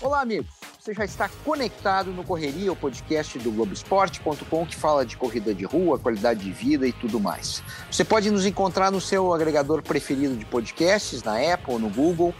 Olá, 0.00 0.22
amigos. 0.22 0.50
Você 0.80 0.92
já 0.92 1.04
está 1.04 1.30
conectado 1.44 2.10
no 2.10 2.24
Correria, 2.24 2.72
o 2.72 2.76
podcast 2.76 3.38
do 3.38 3.52
Globoesporte.com 3.52 4.66
que 4.66 4.74
fala 4.74 5.06
de 5.06 5.16
corrida 5.16 5.54
de 5.54 5.64
rua, 5.64 6.00
qualidade 6.00 6.40
de 6.40 6.50
vida 6.50 6.84
e 6.86 6.92
tudo 6.92 7.20
mais. 7.20 7.62
Você 7.90 8.04
pode 8.04 8.30
nos 8.30 8.44
encontrar 8.44 8.90
no 8.90 9.00
seu 9.00 9.32
agregador 9.32 9.82
preferido 9.82 10.36
de 10.36 10.44
podcasts, 10.44 11.22
na 11.22 11.36
Apple, 11.52 11.78
no 11.78 11.88
Google 11.88 12.34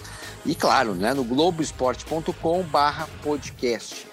e, 0.45 0.53
claro, 0.55 0.95
né, 0.95 1.15
no 1.15 1.23
globoesporte.com/podcast. 1.23 4.07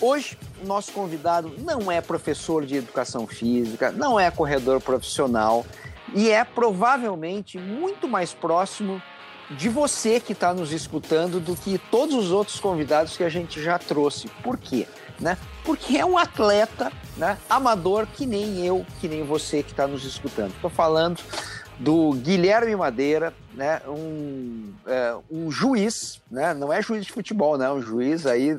Hoje, 0.00 0.38
nosso 0.64 0.92
convidado 0.92 1.52
não 1.58 1.90
é 1.90 2.00
professor 2.00 2.64
de 2.64 2.76
educação 2.76 3.26
física, 3.26 3.90
não 3.90 4.18
é 4.18 4.30
corredor 4.30 4.80
profissional 4.80 5.66
e 6.14 6.30
é 6.30 6.44
provavelmente 6.44 7.58
muito 7.58 8.08
mais 8.08 8.32
próximo 8.32 9.02
de 9.50 9.68
você 9.68 10.20
que 10.20 10.32
está 10.32 10.52
nos 10.52 10.72
escutando 10.72 11.40
do 11.40 11.56
que 11.56 11.78
todos 11.90 12.14
os 12.14 12.30
outros 12.30 12.60
convidados 12.60 13.16
que 13.16 13.24
a 13.24 13.28
gente 13.28 13.62
já 13.62 13.78
trouxe. 13.78 14.28
Por 14.42 14.58
quê? 14.58 14.86
Né? 15.18 15.36
Porque 15.64 15.96
é 15.96 16.04
um 16.04 16.18
atleta 16.18 16.92
né, 17.16 17.38
amador 17.48 18.06
que 18.06 18.26
nem 18.26 18.64
eu, 18.64 18.86
que 19.00 19.08
nem 19.08 19.24
você 19.24 19.62
que 19.62 19.70
está 19.70 19.86
nos 19.86 20.04
escutando. 20.04 20.52
Estou 20.52 20.70
falando 20.70 21.20
do 21.78 22.12
Guilherme 22.12 22.74
Madeira, 22.74 23.32
né, 23.54 23.80
um, 23.86 24.72
é, 24.86 25.16
um 25.30 25.50
juiz, 25.50 26.20
né, 26.30 26.52
não 26.52 26.72
é 26.72 26.82
juiz 26.82 27.06
de 27.06 27.12
futebol, 27.12 27.56
né, 27.56 27.70
um 27.70 27.80
juiz 27.80 28.26
aí, 28.26 28.56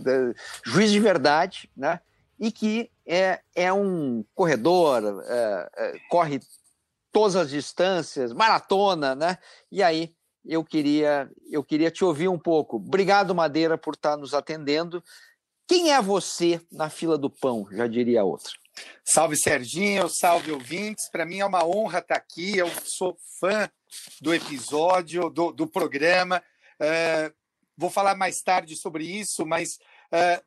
juiz 0.63 0.89
de 0.89 0.99
verdade, 0.99 1.69
né, 1.75 1.99
e 2.39 2.49
que 2.49 2.89
é, 3.05 3.39
é 3.53 3.73
um 3.73 4.23
corredor, 4.33 5.23
é, 5.27 5.69
é, 5.77 5.93
corre 6.09 6.39
todas 7.11 7.35
as 7.35 7.49
distâncias, 7.49 8.33
maratona, 8.33 9.15
né, 9.15 9.37
e 9.71 9.81
aí 9.81 10.13
eu 10.45 10.63
queria, 10.63 11.29
eu 11.49 11.63
queria 11.63 11.91
te 11.91 12.03
ouvir 12.03 12.27
um 12.27 12.39
pouco. 12.39 12.77
Obrigado, 12.77 13.35
Madeira, 13.35 13.77
por 13.77 13.93
estar 13.93 14.17
nos 14.17 14.33
atendendo. 14.33 15.03
Quem 15.67 15.93
é 15.93 16.01
você 16.01 16.59
na 16.71 16.89
fila 16.89 17.17
do 17.17 17.29
pão, 17.29 17.67
já 17.71 17.85
diria 17.85 18.23
outra? 18.23 18.51
Salve 19.03 19.35
Serginho, 19.35 20.09
salve 20.09 20.51
ouvintes. 20.51 21.09
Para 21.09 21.25
mim 21.25 21.39
é 21.39 21.45
uma 21.45 21.65
honra 21.65 21.99
estar 21.99 22.15
aqui. 22.15 22.57
Eu 22.57 22.69
sou 22.85 23.17
fã 23.39 23.69
do 24.21 24.33
episódio, 24.33 25.29
do, 25.29 25.51
do 25.51 25.67
programa. 25.67 26.41
Uh, 26.79 27.33
vou 27.77 27.89
falar 27.89 28.15
mais 28.15 28.41
tarde 28.41 28.75
sobre 28.75 29.03
isso, 29.03 29.45
mas 29.45 29.77
uh, 30.11 30.43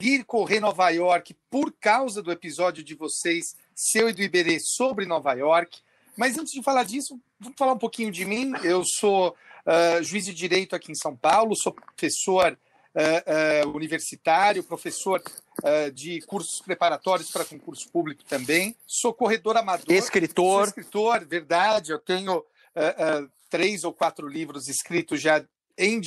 ir 0.00 0.24
correr 0.24 0.60
Nova 0.60 0.88
York 0.90 1.36
por 1.50 1.72
causa 1.72 2.22
do 2.22 2.32
episódio 2.32 2.82
de 2.82 2.94
vocês, 2.94 3.56
seu 3.74 4.08
e 4.08 4.12
do 4.12 4.22
Iberê, 4.22 4.58
sobre 4.60 5.06
Nova 5.06 5.32
York. 5.32 5.80
Mas 6.16 6.38
antes 6.38 6.52
de 6.52 6.62
falar 6.62 6.84
disso, 6.84 7.18
vamos 7.40 7.58
falar 7.58 7.72
um 7.72 7.78
pouquinho 7.78 8.10
de 8.10 8.24
mim. 8.24 8.52
Eu 8.62 8.84
sou 8.84 9.30
uh, 9.30 10.02
juiz 10.02 10.24
de 10.24 10.32
direito 10.32 10.76
aqui 10.76 10.92
em 10.92 10.94
São 10.94 11.16
Paulo, 11.16 11.56
sou 11.56 11.72
professor 11.72 12.56
uh, 12.94 13.66
uh, 13.66 13.76
universitário, 13.76 14.62
professor 14.62 15.22
de 15.94 16.20
cursos 16.22 16.60
preparatórios 16.60 17.30
para 17.30 17.44
concurso 17.44 17.88
público 17.88 18.22
também. 18.24 18.76
Sou 18.86 19.14
corredor 19.14 19.56
amador. 19.56 19.86
Escritor. 19.88 20.66
Escritor, 20.66 21.24
verdade. 21.24 21.92
Eu 21.92 21.98
tenho 21.98 22.44
três 23.48 23.84
ou 23.84 23.92
quatro 23.92 24.28
livros 24.28 24.68
escritos 24.68 25.22
já 25.22 25.42
em 25.78 26.02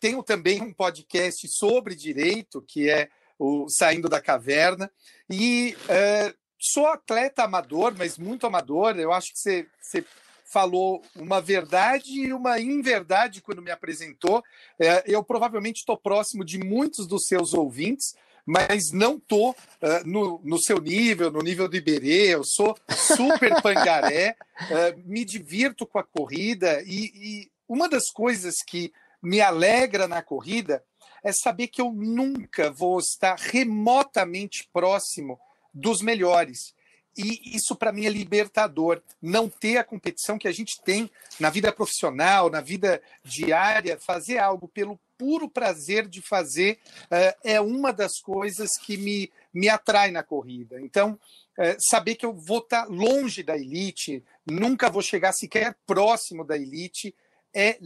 tenho 0.00 0.22
também 0.22 0.60
um 0.60 0.72
podcast 0.72 1.48
sobre 1.48 1.94
direito, 1.94 2.60
que 2.60 2.90
é 2.90 3.08
o 3.38 3.66
Saindo 3.68 4.08
da 4.08 4.20
Caverna. 4.20 4.90
E 5.30 5.76
uh, 5.84 6.34
sou 6.58 6.86
atleta 6.86 7.44
amador, 7.44 7.94
mas 7.96 8.18
muito 8.18 8.46
amador. 8.46 8.98
Eu 8.98 9.12
acho 9.12 9.32
que 9.32 9.38
você, 9.38 9.66
você 9.80 10.04
falou 10.44 11.02
uma 11.14 11.40
verdade 11.40 12.10
e 12.10 12.32
uma 12.32 12.58
inverdade 12.58 13.42
quando 13.42 13.62
me 13.62 13.70
apresentou. 13.70 14.42
É, 14.78 15.04
eu 15.06 15.22
provavelmente 15.22 15.78
estou 15.78 15.96
próximo 15.96 16.44
de 16.44 16.58
muitos 16.58 17.06
dos 17.06 17.26
seus 17.26 17.52
ouvintes, 17.52 18.14
mas 18.46 18.92
não 18.92 19.16
estou 19.16 19.50
uh, 19.50 20.06
no, 20.06 20.40
no 20.42 20.58
seu 20.58 20.80
nível, 20.80 21.30
no 21.30 21.40
nível 21.40 21.68
do 21.68 21.76
Iberê. 21.76 22.34
Eu 22.34 22.42
sou 22.44 22.74
super 22.88 23.60
pangaré, 23.60 24.36
uh, 24.62 25.02
me 25.04 25.24
divirto 25.24 25.86
com 25.86 25.98
a 25.98 26.04
corrida 26.04 26.82
e, 26.82 27.12
e 27.14 27.50
uma 27.68 27.88
das 27.88 28.10
coisas 28.10 28.62
que 28.66 28.90
me 29.22 29.40
alegra 29.42 30.08
na 30.08 30.22
corrida 30.22 30.82
é 31.22 31.32
saber 31.32 31.68
que 31.68 31.80
eu 31.80 31.92
nunca 31.92 32.70
vou 32.70 32.98
estar 32.98 33.38
remotamente 33.38 34.68
próximo 34.72 35.38
dos 35.72 36.00
melhores. 36.00 36.74
E 37.16 37.56
isso 37.56 37.74
para 37.74 37.90
mim 37.90 38.06
é 38.06 38.08
libertador, 38.08 39.02
não 39.20 39.48
ter 39.48 39.76
a 39.76 39.84
competição 39.84 40.38
que 40.38 40.46
a 40.46 40.52
gente 40.52 40.80
tem 40.82 41.10
na 41.40 41.50
vida 41.50 41.72
profissional, 41.72 42.48
na 42.48 42.60
vida 42.60 43.02
diária, 43.24 43.98
fazer 43.98 44.38
algo 44.38 44.68
pelo 44.68 44.98
puro 45.18 45.50
prazer 45.50 46.06
de 46.06 46.22
fazer 46.22 46.78
uh, 47.06 47.36
é 47.42 47.60
uma 47.60 47.92
das 47.92 48.20
coisas 48.20 48.70
que 48.80 48.96
me, 48.96 49.32
me 49.52 49.68
atrai 49.68 50.12
na 50.12 50.22
corrida. 50.22 50.80
Então, 50.80 51.18
uh, 51.58 51.76
saber 51.90 52.14
que 52.14 52.24
eu 52.24 52.32
vou 52.32 52.58
estar 52.58 52.86
tá 52.86 52.88
longe 52.88 53.42
da 53.42 53.56
elite, 53.56 54.22
nunca 54.46 54.88
vou 54.88 55.02
chegar 55.02 55.32
sequer 55.32 55.76
próximo 55.84 56.44
da 56.44 56.56
elite, 56.56 57.12
é 57.52 57.78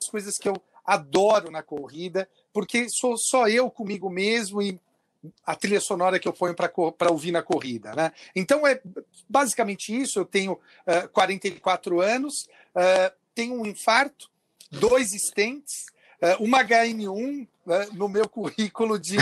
as 0.00 0.10
coisas 0.10 0.34
que 0.36 0.48
eu 0.48 0.62
adoro 0.88 1.50
na 1.50 1.62
corrida, 1.62 2.26
porque 2.50 2.88
sou 2.88 3.18
só 3.18 3.46
eu 3.46 3.70
comigo 3.70 4.08
mesmo 4.08 4.62
e 4.62 4.80
a 5.44 5.54
trilha 5.54 5.80
sonora 5.80 6.18
que 6.18 6.26
eu 6.26 6.32
ponho 6.32 6.54
para 6.54 7.10
ouvir 7.10 7.30
na 7.30 7.42
corrida. 7.42 7.94
Né? 7.94 8.10
Então, 8.34 8.66
é 8.66 8.80
basicamente 9.28 9.94
isso. 9.94 10.18
Eu 10.18 10.24
tenho 10.24 10.52
uh, 10.52 10.60
eh, 10.86 11.08
44 11.08 12.00
anos, 12.00 12.48
uh, 12.74 13.14
tenho 13.34 13.60
um 13.60 13.66
infarto, 13.66 14.30
dois 14.70 15.12
stents, 15.12 15.86
uh, 16.22 16.42
uma 16.42 16.64
HN1 16.64 17.46
né, 17.66 17.88
no 17.92 18.08
meu 18.08 18.26
currículo 18.26 18.98
de, 18.98 19.18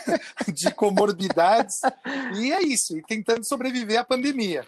de 0.50 0.72
comorbidades, 0.72 1.82
e 2.38 2.52
é 2.52 2.62
isso, 2.62 2.96
e 2.96 3.02
tentando 3.02 3.44
sobreviver 3.44 4.00
à 4.00 4.04
pandemia. 4.04 4.64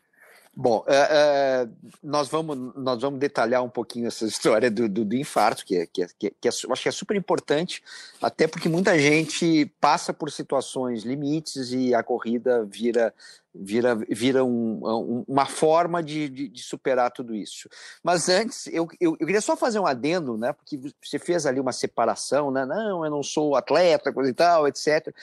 Bom, 0.56 0.84
é, 0.86 0.94
é, 0.94 1.68
nós, 2.02 2.28
vamos, 2.28 2.74
nós 2.76 3.00
vamos 3.02 3.18
detalhar 3.18 3.62
um 3.64 3.68
pouquinho 3.68 4.06
essa 4.06 4.24
história 4.24 4.70
do, 4.70 4.88
do, 4.88 5.04
do 5.04 5.16
infarto, 5.16 5.64
que, 5.64 5.76
é, 5.76 5.86
que, 5.86 6.02
é, 6.02 6.06
que, 6.16 6.26
é, 6.28 6.50
eu 6.64 6.72
acho 6.72 6.82
que 6.82 6.88
é 6.88 6.92
super 6.92 7.16
importante, 7.16 7.82
até 8.22 8.46
porque 8.46 8.68
muita 8.68 8.96
gente 8.98 9.66
passa 9.80 10.12
por 10.12 10.30
situações 10.30 11.02
limites 11.02 11.72
e 11.72 11.92
a 11.92 12.02
corrida 12.02 12.64
vira 12.64 13.12
vira, 13.54 13.94
vira 14.10 14.44
um, 14.44 15.24
uma 15.28 15.46
forma 15.46 16.02
de, 16.02 16.28
de, 16.28 16.48
de, 16.48 16.62
superar 16.62 17.10
tudo 17.12 17.34
isso. 17.34 17.68
Mas 18.02 18.28
antes, 18.28 18.66
eu, 18.66 18.88
eu, 19.00 19.16
eu, 19.20 19.26
queria 19.26 19.40
só 19.40 19.56
fazer 19.56 19.78
um 19.78 19.86
adendo, 19.86 20.36
né? 20.36 20.52
Porque 20.52 20.80
você 21.00 21.18
fez 21.18 21.46
ali 21.46 21.60
uma 21.60 21.72
separação, 21.72 22.50
né? 22.50 22.66
Não, 22.66 23.04
eu 23.04 23.10
não 23.10 23.22
sou 23.22 23.54
atleta, 23.54 24.12
coisa 24.12 24.30
e 24.30 24.34
tal, 24.34 24.66
etc. 24.66 25.14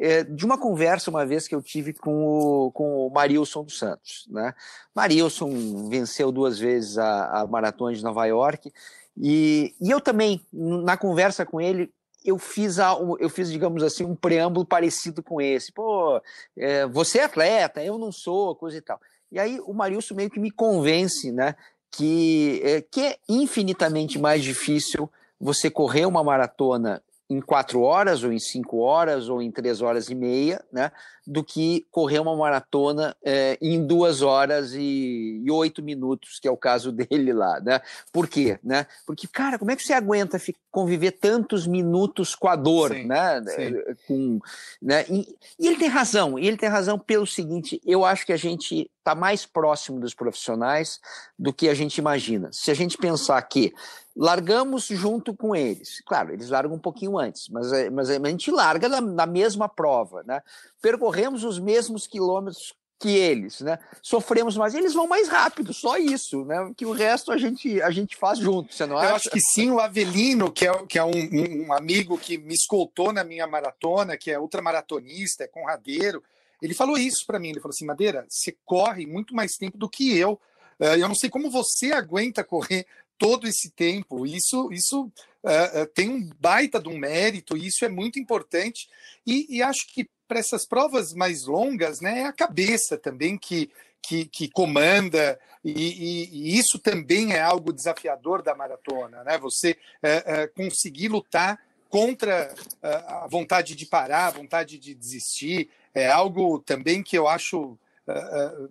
É, 0.00 0.22
de 0.22 0.44
uma 0.44 0.56
conversa 0.56 1.10
uma 1.10 1.26
vez 1.26 1.48
que 1.48 1.54
eu 1.54 1.60
tive 1.60 1.92
com 1.92 2.24
o, 2.24 2.70
com 2.70 3.06
o 3.06 3.10
Marilson 3.10 3.64
dos 3.64 3.78
Santos, 3.78 4.26
né? 4.30 4.54
Marilson 4.94 5.88
venceu 5.88 6.30
duas 6.30 6.58
vezes 6.58 6.98
a, 6.98 7.40
a 7.40 7.46
maratona 7.46 7.94
de 7.94 8.02
Nova 8.02 8.24
York. 8.26 8.72
E, 9.16 9.74
e 9.80 9.90
eu 9.90 10.00
também, 10.00 10.40
na 10.52 10.96
conversa 10.96 11.44
com 11.44 11.60
ele, 11.60 11.92
eu 12.24 12.38
fiz, 12.38 12.76
eu 13.18 13.28
fiz, 13.28 13.50
digamos 13.50 13.82
assim, 13.82 14.04
um 14.04 14.14
preâmbulo 14.14 14.66
parecido 14.66 15.22
com 15.22 15.40
esse. 15.40 15.72
Pô, 15.72 16.20
é, 16.56 16.86
você 16.86 17.18
é 17.18 17.24
atleta, 17.24 17.82
eu 17.82 17.98
não 17.98 18.12
sou, 18.12 18.54
coisa 18.54 18.76
e 18.76 18.80
tal. 18.80 19.00
E 19.30 19.38
aí 19.38 19.60
o 19.60 19.72
Marilson 19.72 20.14
meio 20.14 20.30
que 20.30 20.40
me 20.40 20.50
convence, 20.50 21.30
né, 21.32 21.54
que 21.90 22.60
é, 22.64 22.80
que 22.80 23.00
é 23.00 23.16
infinitamente 23.28 24.18
mais 24.18 24.42
difícil 24.42 25.10
você 25.40 25.70
correr 25.70 26.06
uma 26.06 26.24
maratona 26.24 27.02
em 27.30 27.40
quatro 27.40 27.82
horas, 27.82 28.24
ou 28.24 28.32
em 28.32 28.38
cinco 28.38 28.78
horas, 28.78 29.28
ou 29.28 29.42
em 29.42 29.50
três 29.50 29.82
horas 29.82 30.08
e 30.08 30.14
meia, 30.14 30.64
né, 30.72 30.90
do 31.26 31.44
que 31.44 31.86
correr 31.90 32.20
uma 32.20 32.34
maratona 32.34 33.14
é, 33.22 33.58
em 33.60 33.86
duas 33.86 34.22
horas 34.22 34.72
e, 34.72 35.42
e, 35.44 35.50
oito 35.50 35.82
minutos, 35.82 36.40
que 36.40 36.48
é 36.48 36.50
o 36.50 36.56
caso 36.56 36.90
dele 36.92 37.34
lá, 37.34 37.60
né? 37.60 37.82
Por 38.10 38.26
quê? 38.26 38.58
Né? 38.64 38.86
Porque, 39.06 39.28
cara, 39.28 39.58
como 39.58 39.70
é 39.70 39.76
que 39.76 39.82
você 39.82 39.92
aguenta 39.92 40.40
conviver 40.70 41.12
tantos 41.12 41.66
minutos 41.66 42.34
com 42.34 42.48
a 42.48 42.56
dor, 42.56 42.94
sim, 42.94 43.04
né? 43.04 43.42
Sim. 43.44 43.74
Com, 44.06 44.40
né? 44.80 45.04
E, 45.10 45.36
e 45.58 45.66
ele 45.66 45.76
tem 45.76 45.88
razão, 45.88 46.38
e 46.38 46.48
ele 46.48 46.56
tem 46.56 46.68
razão 46.68 46.98
pelo 46.98 47.26
seguinte, 47.26 47.78
eu 47.84 48.06
acho 48.06 48.24
que 48.24 48.32
a 48.32 48.36
gente 48.38 48.90
está 48.98 49.14
mais 49.14 49.44
próximo 49.44 50.00
dos 50.00 50.14
profissionais 50.14 50.98
do 51.38 51.52
que 51.52 51.68
a 51.68 51.74
gente 51.74 51.98
imagina. 51.98 52.48
Se 52.52 52.70
a 52.70 52.74
gente 52.74 52.96
pensar 52.96 53.40
que 53.42 53.72
largamos 54.18 54.86
junto 54.86 55.32
com 55.32 55.54
eles. 55.54 56.02
Claro, 56.04 56.32
eles 56.32 56.50
largam 56.50 56.74
um 56.74 56.80
pouquinho 56.80 57.16
antes, 57.16 57.48
mas, 57.48 57.72
é, 57.72 57.88
mas 57.88 58.10
a 58.10 58.18
gente 58.28 58.50
larga 58.50 58.88
na, 58.88 59.00
na 59.00 59.26
mesma 59.26 59.68
prova, 59.68 60.24
né? 60.26 60.42
Percorremos 60.82 61.44
os 61.44 61.60
mesmos 61.60 62.04
quilômetros 62.08 62.74
que 62.98 63.10
eles, 63.10 63.60
né? 63.60 63.78
Sofremos 64.02 64.56
mais, 64.56 64.74
eles 64.74 64.92
vão 64.92 65.06
mais 65.06 65.28
rápido, 65.28 65.72
só 65.72 65.96
isso, 65.96 66.44
né? 66.44 66.72
Que 66.76 66.84
o 66.84 66.90
resto 66.90 67.30
a 67.30 67.38
gente 67.38 67.80
a 67.80 67.92
gente 67.92 68.16
faz 68.16 68.40
junto, 68.40 68.74
você 68.74 68.86
não 68.86 68.98
acha? 68.98 69.08
Eu 69.08 69.14
acho 69.14 69.30
que 69.30 69.40
sim, 69.40 69.70
o 69.70 69.78
Avelino, 69.78 70.50
que 70.50 70.66
é, 70.66 70.86
que 70.86 70.98
é 70.98 71.04
um, 71.04 71.66
um 71.66 71.72
amigo 71.72 72.18
que 72.18 72.36
me 72.36 72.54
escoltou 72.54 73.12
na 73.12 73.22
minha 73.22 73.46
maratona, 73.46 74.16
que 74.16 74.32
é 74.32 74.40
ultramaratonista, 74.40 75.44
é 75.44 75.46
conradeiro, 75.46 76.20
ele 76.60 76.74
falou 76.74 76.98
isso 76.98 77.24
para 77.24 77.38
mim, 77.38 77.50
ele 77.50 77.60
falou 77.60 77.72
assim, 77.72 77.86
Madeira, 77.86 78.26
você 78.28 78.56
corre 78.64 79.06
muito 79.06 79.32
mais 79.32 79.52
tempo 79.52 79.78
do 79.78 79.88
que 79.88 80.18
eu 80.18 80.40
eu 80.80 81.08
não 81.08 81.14
sei 81.14 81.28
como 81.28 81.50
você 81.50 81.92
aguenta 81.92 82.44
correr 82.44 82.86
todo 83.18 83.46
esse 83.46 83.70
tempo. 83.70 84.24
Isso, 84.24 84.72
isso 84.72 85.04
uh, 85.42 85.82
uh, 85.82 85.86
tem 85.94 86.08
um 86.08 86.30
baita 86.38 86.80
de 86.80 86.88
um 86.88 86.96
mérito, 86.96 87.56
e 87.56 87.66
isso 87.66 87.84
é 87.84 87.88
muito 87.88 88.18
importante. 88.18 88.88
E, 89.26 89.56
e 89.56 89.62
acho 89.62 89.86
que 89.92 90.08
para 90.26 90.38
essas 90.38 90.66
provas 90.66 91.12
mais 91.12 91.44
longas, 91.44 92.00
né, 92.00 92.20
é 92.20 92.24
a 92.24 92.32
cabeça 92.32 92.96
também 92.96 93.36
que, 93.36 93.70
que, 94.00 94.26
que 94.26 94.48
comanda, 94.50 95.38
e, 95.64 95.72
e, 95.72 96.28
e, 96.32 96.58
isso 96.58 96.78
também 96.78 97.32
é 97.32 97.40
algo 97.40 97.72
desafiador 97.72 98.42
da 98.42 98.54
maratona, 98.54 99.24
né? 99.24 99.36
Você 99.38 99.72
uh, 99.72 100.54
conseguir 100.54 101.08
lutar 101.08 101.58
contra 101.88 102.54
a 102.82 103.26
vontade 103.30 103.74
de 103.74 103.86
parar, 103.86 104.26
a 104.26 104.30
vontade 104.30 104.78
de 104.78 104.94
desistir, 104.94 105.70
é 105.94 106.06
algo 106.06 106.58
também 106.58 107.02
que 107.02 107.16
eu 107.16 107.26
acho 107.26 107.78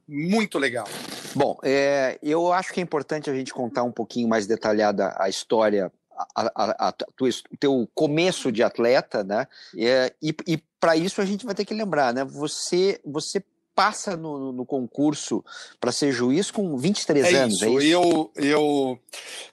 muito 0.08 0.58
legal. 0.58 0.88
Bom, 1.36 1.58
é, 1.64 2.18
eu 2.24 2.52
acho 2.52 2.74
que 2.74 2.80
é 2.80 2.84
importante 2.84 3.30
a 3.30 3.36
gente 3.36 3.54
contar 3.54 3.84
um 3.84 3.92
pouquinho 3.92 4.28
mais 4.28 4.48
detalhada 4.48 5.14
a 5.18 5.30
história, 5.30 5.92
a, 6.36 6.52
a, 6.56 6.90
a 6.90 6.94
o 7.22 7.58
teu 7.58 7.88
começo 7.94 8.52
de 8.52 8.64
atleta, 8.64 9.24
né? 9.24 9.48
É, 9.78 10.14
e, 10.22 10.36
e 10.48 10.58
para 10.80 10.96
isso 10.96 11.22
a 11.22 11.26
gente 11.26 11.46
vai 11.46 11.54
ter 11.54 11.66
que 11.66 11.74
lembrar, 11.74 12.14
né? 12.14 12.24
Você, 12.24 13.00
você 13.06 13.44
passa 13.76 14.18
no, 14.18 14.52
no 14.52 14.66
concurso 14.66 15.46
para 15.80 15.92
ser 15.92 16.12
juiz 16.12 16.50
com 16.50 16.76
23 16.76 17.26
é 17.26 17.38
anos, 17.38 17.56
isso. 17.56 17.66
é 17.66 17.70
isso? 17.70 17.84
Eu, 17.84 18.32
eu, 18.36 19.00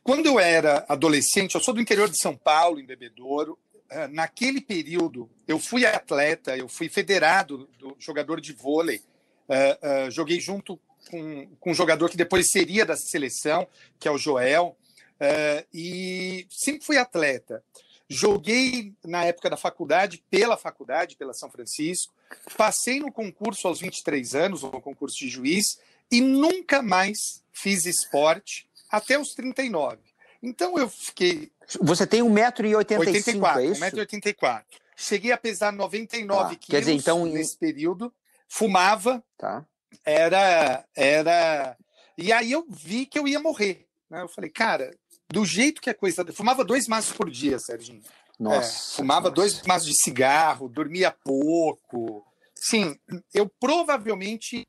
quando 0.02 0.25
eu 0.25 0.40
era 0.40 0.84
adolescente, 0.88 1.54
eu 1.54 1.60
sou 1.60 1.75
do 1.75 1.80
interior 1.80 2.08
de 2.08 2.19
São 2.19 2.34
Paulo, 2.34 2.80
em 2.80 2.87
Bebedouro. 2.87 3.58
É, 3.90 4.08
naquele 4.08 4.62
período, 4.62 5.28
eu 5.46 5.58
fui 5.58 5.84
atleta, 5.84 6.56
eu 6.56 6.69
fui 6.69 6.88
federado 6.88 7.69
do 7.78 7.94
jogador 7.98 8.40
de 8.40 8.54
vôlei 8.54 9.02
Uh, 9.49 10.06
uh, 10.06 10.11
joguei 10.11 10.41
junto 10.41 10.81
com, 11.11 11.46
com 11.61 11.70
um 11.70 11.75
jogador 11.75 12.08
que 12.08 12.17
depois 12.17 12.46
seria 12.50 12.85
da 12.85 12.96
seleção, 12.96 13.67
que 13.99 14.08
é 14.08 14.11
o 14.11 14.19
Joel, 14.19 14.76
uh, 15.20 15.67
e 15.73 16.46
sempre 16.50 16.85
fui 16.85 16.96
atleta. 16.96 17.62
Joguei 18.08 18.93
na 19.05 19.25
época 19.25 19.49
da 19.49 19.56
faculdade, 19.56 20.23
pela 20.31 20.56
faculdade, 20.56 21.17
pela 21.17 21.32
São 21.32 21.50
Francisco, 21.50 22.12
passei 22.56 23.00
no 23.00 23.11
concurso 23.11 23.67
aos 23.67 23.81
23 23.81 24.35
anos, 24.35 24.62
no 24.62 24.81
concurso 24.81 25.17
de 25.19 25.29
juiz, 25.29 25.79
e 26.11 26.20
nunca 26.20 26.82
mais 26.82 27.43
fiz 27.52 27.87
esporte 27.87 28.69
até 28.90 29.19
os 29.19 29.35
39. 29.35 29.99
Então 30.43 30.79
eu 30.79 30.88
fiquei. 30.88 31.50
Você 31.81 32.06
tem 32.06 32.20
1,85m, 32.20 33.56
é 33.56 33.64
isso? 33.67 33.81
1,84m. 33.81 34.62
Cheguei 34.97 35.32
a 35.32 35.38
pesar 35.38 35.73
99 35.73 36.55
ah, 36.55 36.58
quilos 36.58 36.81
dizer, 36.81 36.93
então, 36.93 37.25
nesse 37.25 37.56
período 37.56 38.12
fumava, 38.54 39.24
tá. 39.36 39.66
era, 40.04 40.86
era. 40.94 41.76
E 42.16 42.32
aí 42.32 42.52
eu 42.52 42.64
vi 42.68 43.04
que 43.04 43.18
eu 43.18 43.26
ia 43.26 43.40
morrer. 43.40 43.88
Né? 44.08 44.22
Eu 44.22 44.28
falei, 44.28 44.48
cara, 44.48 44.96
do 45.28 45.44
jeito 45.44 45.82
que 45.82 45.90
a 45.90 45.94
coisa. 45.94 46.24
Fumava 46.32 46.64
dois 46.64 46.86
maços 46.86 47.16
por 47.16 47.28
dia, 47.28 47.58
Serginho. 47.58 48.02
Nossa. 48.38 48.92
É, 48.92 48.96
fumava 48.96 49.22
nossa. 49.22 49.34
dois 49.34 49.62
maços 49.62 49.88
de 49.88 50.00
cigarro, 50.00 50.68
dormia 50.68 51.10
pouco. 51.10 52.24
Sim, 52.54 52.96
eu 53.32 53.50
provavelmente 53.60 54.66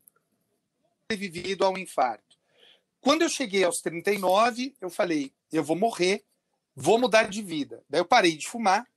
vivido 1.12 1.64
ao 1.64 1.78
infarto. 1.78 2.24
Quando 3.00 3.22
eu 3.22 3.30
cheguei 3.30 3.64
aos 3.64 3.78
39, 3.78 4.76
eu 4.82 4.90
falei, 4.90 5.32
eu 5.52 5.64
vou 5.64 5.76
morrer, 5.76 6.24
vou 6.76 6.98
mudar 6.98 7.30
de 7.30 7.44
vida. 7.44 7.84
Daí 7.88 8.02
eu 8.02 8.06
parei 8.06 8.36
de 8.36 8.48
fumar, 8.50 8.88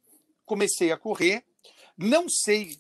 comecei 0.46 0.90
a 0.90 0.96
correr. 0.96 1.44
Não 1.96 2.26
sei 2.26 2.75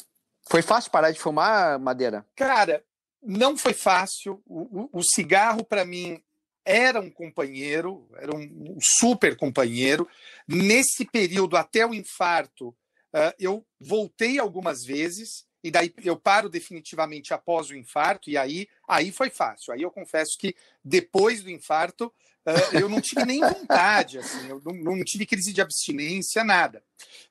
foi 0.48 0.62
fácil 0.62 0.90
parar 0.90 1.10
de 1.10 1.20
fumar, 1.20 1.78
Madeira? 1.78 2.26
Cara, 2.34 2.84
não 3.22 3.56
foi 3.56 3.74
fácil. 3.74 4.42
O, 4.46 4.88
o, 4.92 5.00
o 5.00 5.02
cigarro, 5.02 5.64
para 5.64 5.84
mim, 5.84 6.22
era 6.64 7.00
um 7.00 7.10
companheiro, 7.10 8.06
era 8.16 8.36
um, 8.36 8.76
super 8.80 9.36
companheiro. 9.36 10.06
Nesse 10.46 11.04
período, 11.06 11.56
até 11.56 11.86
o 11.86 11.94
infarto, 11.94 12.68
uh, 12.68 13.32
eu 13.38 13.66
voltei 13.80 14.38
algumas 14.38 14.84
vezes, 14.84 15.46
e 15.62 15.70
daí 15.70 15.92
eu 16.04 16.16
paro 16.16 16.48
definitivamente 16.48 17.34
após 17.34 17.70
o 17.70 17.76
infarto, 17.76 18.30
e 18.30 18.36
aí, 18.36 18.68
aí 18.88 19.10
foi 19.10 19.30
fácil. 19.30 19.72
Aí 19.72 19.82
eu 19.82 19.90
confesso 19.90 20.36
que 20.38 20.54
depois 20.84 21.42
do 21.42 21.50
infarto, 21.50 22.06
uh, 22.46 22.76
eu 22.76 22.88
não 22.88 23.00
tive 23.00 23.24
nem 23.24 23.40
vontade, 23.40 24.18
assim, 24.18 24.48
eu 24.48 24.62
não, 24.64 24.96
não 24.96 25.04
tive 25.04 25.26
crise 25.26 25.52
de 25.52 25.60
abstinência, 25.60 26.44
nada. 26.44 26.82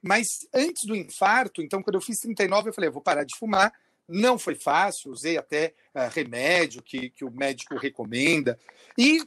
Mas 0.02 0.28
antes 0.54 0.86
do 0.86 0.96
infarto, 0.96 1.62
então, 1.62 1.82
quando 1.82 1.96
eu 1.96 2.02
fiz 2.02 2.20
39, 2.20 2.70
eu 2.70 2.74
falei, 2.74 2.90
eu 2.90 2.94
vou 2.94 3.02
parar 3.02 3.24
de 3.24 3.38
fumar. 3.38 3.74
Não 4.10 4.40
foi 4.40 4.56
fácil, 4.56 5.12
usei 5.12 5.38
até 5.38 5.74
uh, 5.94 6.10
remédio 6.10 6.82
que, 6.82 7.10
que 7.10 7.26
o 7.26 7.32
médico 7.32 7.76
recomenda. 7.76 8.58
E 8.98 9.22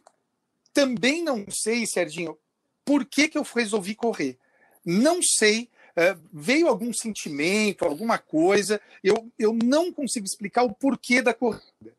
também 0.72 1.22
não 1.22 1.44
sei, 1.50 1.86
Serginho, 1.86 2.38
por 2.84 3.04
que, 3.04 3.28
que 3.28 3.38
eu 3.38 3.42
resolvi 3.42 3.94
correr. 3.94 4.38
Não 4.84 5.20
sei, 5.22 5.68
veio 6.32 6.68
algum 6.68 6.92
sentimento, 6.92 7.84
alguma 7.84 8.18
coisa, 8.18 8.80
eu, 9.02 9.30
eu 9.38 9.52
não 9.52 9.92
consigo 9.92 10.26
explicar 10.26 10.62
o 10.62 10.72
porquê 10.72 11.20
da 11.20 11.34
corrida. 11.34 11.94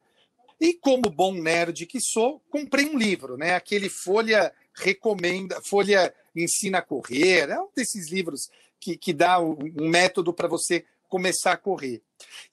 E 0.59 0.73
como 0.73 1.09
bom 1.09 1.33
nerd 1.33 1.85
que 1.87 1.99
sou, 1.99 2.39
comprei 2.49 2.85
um 2.85 2.97
livro, 2.97 3.35
né? 3.35 3.55
Aquele 3.55 3.89
Folha 3.89 4.53
recomenda, 4.75 5.59
Folha 5.61 6.13
ensina 6.35 6.77
a 6.77 6.81
correr, 6.81 7.49
é 7.49 7.59
um 7.59 7.69
desses 7.75 8.11
livros 8.11 8.49
que, 8.79 8.95
que 8.95 9.11
dá 9.11 9.39
um, 9.39 9.57
método 9.89 10.33
para 10.33 10.47
você 10.47 10.85
começar 11.09 11.53
a 11.53 11.57
correr. 11.57 12.01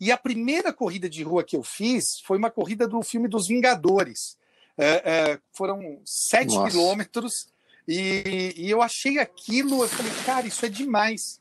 E 0.01 0.11
a 0.11 0.17
primeira 0.17 0.73
corrida 0.73 1.09
de 1.09 1.23
rua 1.23 1.45
que 1.45 1.57
eu 1.57 1.63
fiz 1.63 2.21
foi 2.25 2.39
uma 2.39 2.51
corrida 2.51 2.89
do 2.89 3.03
filme 3.03 3.29
dos 3.29 3.47
Vingadores. 3.47 4.37
É, 4.77 4.87
é, 5.05 5.41
foram 5.53 6.01
sete 6.05 6.55
Nossa. 6.55 6.71
quilômetros 6.71 7.49
e, 7.89 8.55
e, 8.57 8.71
eu 8.71 8.83
achei 8.83 9.19
aquilo, 9.19 9.83
eu 9.83 9.89
falei, 9.89 10.13
cara, 10.27 10.47
isso 10.47 10.65
é 10.67 10.69
demais. 10.69 11.41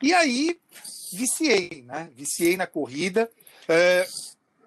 E 0.00 0.14
aí 0.14 0.58
viciei, 1.12 1.82
né? 1.86 2.08
Viciei 2.14 2.56
na 2.56 2.66
corrida. 2.66 3.28
É, 3.68 4.06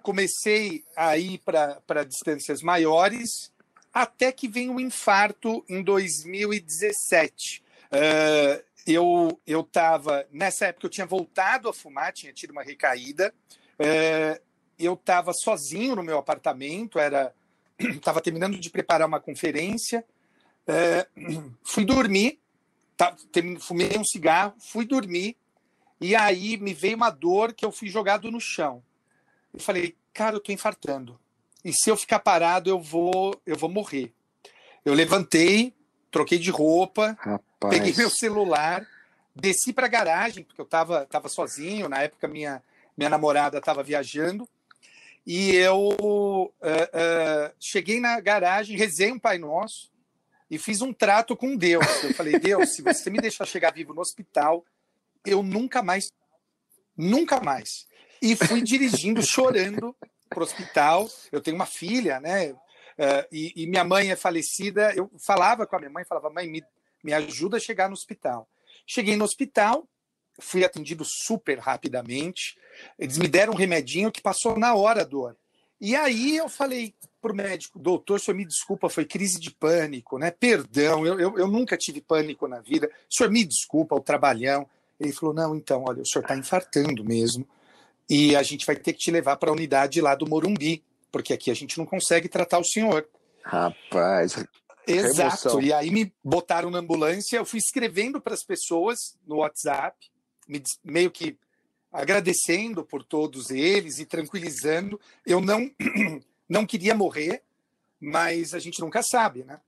comecei 0.02 0.84
a 0.96 1.18
ir 1.18 1.40
para 1.40 2.04
distâncias 2.04 2.62
maiores 2.62 3.52
até 3.94 4.32
que 4.32 4.48
vem 4.48 4.70
um 4.70 4.80
infarto 4.80 5.64
em 5.70 5.82
2017. 5.82 7.64
Uh, 7.92 8.64
eu 8.86 9.40
eu 9.46 9.62
estava 9.62 10.28
nessa 10.32 10.66
época 10.66 10.88
eu 10.88 10.90
tinha 10.90 11.06
voltado 11.06 11.70
a 11.70 11.74
fumar, 11.74 12.12
tinha 12.12 12.34
tido 12.34 12.52
uma 12.52 12.64
recaída. 12.64 13.34
É, 13.80 14.42
eu 14.78 14.94
estava 14.94 15.32
sozinho 15.34 15.96
no 15.96 16.04
meu 16.04 16.18
apartamento, 16.18 17.00
era 17.00 17.34
estava 17.80 18.20
terminando 18.20 18.60
de 18.60 18.70
preparar 18.70 19.08
uma 19.08 19.20
conferência, 19.20 20.04
é, 20.68 21.08
fui 21.64 21.86
dormir, 21.86 22.40
tá, 22.96 23.16
fumei 23.60 23.98
um 23.98 24.04
cigarro, 24.04 24.54
fui 24.60 24.86
dormir 24.86 25.36
e 26.00 26.16
aí 26.16 26.58
me 26.58 26.74
veio 26.74 26.96
uma 26.96 27.10
dor 27.10 27.54
que 27.54 27.66
eu 27.66 27.72
fui 27.72 27.88
jogado 27.88 28.32
no 28.32 28.40
chão. 28.40 28.84
Eu 29.54 29.60
falei, 29.60 29.96
cara, 30.14 30.36
eu 30.36 30.40
tô 30.40 30.52
infartando. 30.52 31.20
E 31.64 31.72
se 31.72 31.90
eu 31.90 31.96
ficar 31.96 32.20
parado, 32.20 32.70
eu 32.70 32.80
vou 32.80 33.40
eu 33.46 33.58
vou 33.58 33.70
morrer. 33.70 34.14
Eu 34.84 34.94
levantei, 34.94 35.74
troquei 36.12 36.38
de 36.38 36.50
roupa, 36.50 37.18
Rapaz. 37.20 37.70
peguei 37.70 37.94
meu 37.96 38.10
celular, 38.10 38.86
desci 39.34 39.72
para 39.72 39.86
a 39.86 39.90
garagem, 39.90 40.44
porque 40.44 40.60
eu 40.60 40.66
estava 40.66 41.06
tava 41.06 41.30
sozinho, 41.30 41.88
na 41.88 42.02
época 42.02 42.28
minha, 42.28 42.62
minha 42.98 43.10
namorada 43.10 43.60
estava 43.60 43.82
viajando, 43.82 44.48
e 45.26 45.56
eu 45.56 45.96
uh, 46.02 46.44
uh, 46.44 47.54
cheguei 47.60 48.02
na 48.02 48.20
garagem, 48.20 48.78
rezei 48.78 49.10
um 49.10 49.20
Pai 49.20 49.38
Nosso 49.38 49.93
e 50.50 50.58
fiz 50.58 50.82
um 50.82 50.94
trato 50.94 51.36
com 51.36 51.56
Deus. 51.56 51.86
Eu 52.04 52.14
falei, 52.14 52.38
Deus, 52.40 52.76
se 52.76 52.82
você 52.82 53.10
me 53.10 53.20
deixar 53.20 53.46
chegar 53.46 53.74
vivo 53.74 53.94
no 53.94 54.02
hospital, 54.02 54.66
eu 55.26 55.42
nunca 55.42 55.82
mais, 55.82 56.12
nunca 56.96 57.40
mais. 57.40 57.88
E 58.22 58.36
fui 58.36 58.62
dirigindo, 58.62 59.22
chorando 59.22 59.96
para 60.30 60.40
o 60.40 60.44
hospital. 60.44 61.10
Eu 61.32 61.42
tenho 61.42 61.56
uma 61.56 61.66
filha, 61.66 62.20
né? 62.20 62.52
Uh, 62.52 63.26
e, 63.32 63.64
e, 63.64 63.68
minha 63.68 63.84
mãe 63.84 64.12
é 64.12 64.16
falecida. 64.16 64.94
Eu 64.96 65.12
falava 65.18 65.66
com 65.66 65.76
a 65.76 65.80
minha 65.80 65.92
mãe, 65.92 66.06
falava, 66.06 66.30
mãe, 66.30 66.48
me, 66.48 66.64
me 67.04 67.14
ajuda 67.14 67.58
a 67.58 67.60
chegar 67.60 67.88
no 67.88 67.94
hospital. 67.94 68.48
Cheguei 68.86 69.16
no 69.16 69.24
hospital, 69.24 69.88
fui 70.40 70.64
atendido 70.64 71.04
super 71.06 71.60
rapidamente. 71.60 72.58
Eles 72.98 73.18
me 73.18 73.28
deram 73.28 73.54
um 73.54 73.58
remedinho 73.58 74.12
que 74.12 74.22
passou 74.22 74.58
na 74.58 74.76
hora 74.76 75.02
a 75.02 75.06
dor. 75.06 75.38
E 75.80 75.96
aí 75.96 76.38
eu 76.38 76.48
falei 76.48 76.94
para 77.24 77.32
o 77.32 77.36
médico, 77.36 77.80
doutor, 77.80 78.16
o 78.16 78.20
senhor 78.20 78.36
me 78.36 78.46
desculpa, 78.46 78.90
foi 78.90 79.06
crise 79.06 79.40
de 79.40 79.50
pânico, 79.50 80.20
né? 80.20 80.30
Perdão, 80.30 81.08
eu, 81.08 81.18
eu, 81.18 81.40
eu 81.40 81.48
nunca 81.48 81.78
tive 81.78 82.02
pânico 82.02 82.50
na 82.50 82.60
vida. 82.60 82.92
O 83.10 83.16
senhor 83.16 83.32
me 83.32 83.46
desculpa, 83.46 83.96
o 83.96 84.02
trabalhão. 84.02 84.68
Ele 85.00 85.14
falou, 85.14 85.34
não, 85.34 85.56
então, 85.56 85.86
olha, 85.88 86.02
o 86.02 86.06
senhor 86.06 86.24
está 86.24 86.36
infartando 86.36 87.04
mesmo. 87.04 87.48
E 88.10 88.36
a 88.36 88.44
gente 88.44 88.66
vai 88.66 88.76
ter 88.76 88.92
que 88.92 89.00
te 89.00 89.10
levar 89.12 89.38
para 89.38 89.50
a 89.50 89.54
unidade 89.54 90.02
lá 90.02 90.14
do 90.16 90.28
Morumbi, 90.28 90.84
porque 91.10 91.32
aqui 91.32 91.50
a 91.50 91.54
gente 91.54 91.78
não 91.78 91.86
consegue 91.86 92.28
tratar 92.28 92.60
o 92.60 92.66
senhor. 92.66 93.08
Rapaz, 93.42 94.36
Exato. 94.86 95.62
E 95.62 95.72
aí 95.72 95.90
me 95.90 96.14
botaram 96.22 96.70
na 96.70 96.80
ambulância, 96.80 97.38
eu 97.38 97.46
fui 97.46 97.60
escrevendo 97.60 98.20
para 98.20 98.34
as 98.34 98.44
pessoas 98.44 99.18
no 99.26 99.38
WhatsApp, 99.38 99.96
meio 100.84 101.10
que 101.10 101.38
agradecendo 101.92 102.84
por 102.84 103.04
todos 103.04 103.50
eles 103.50 104.00
e 104.00 104.06
tranquilizando. 104.06 105.00
Eu 105.26 105.40
não 105.40 105.72
não 106.48 106.66
queria 106.66 106.96
morrer, 106.96 107.44
mas 108.00 108.54
a 108.54 108.60
gente 108.60 108.80
nunca 108.82 109.02
sabe, 109.02 109.44
né? 109.44 109.60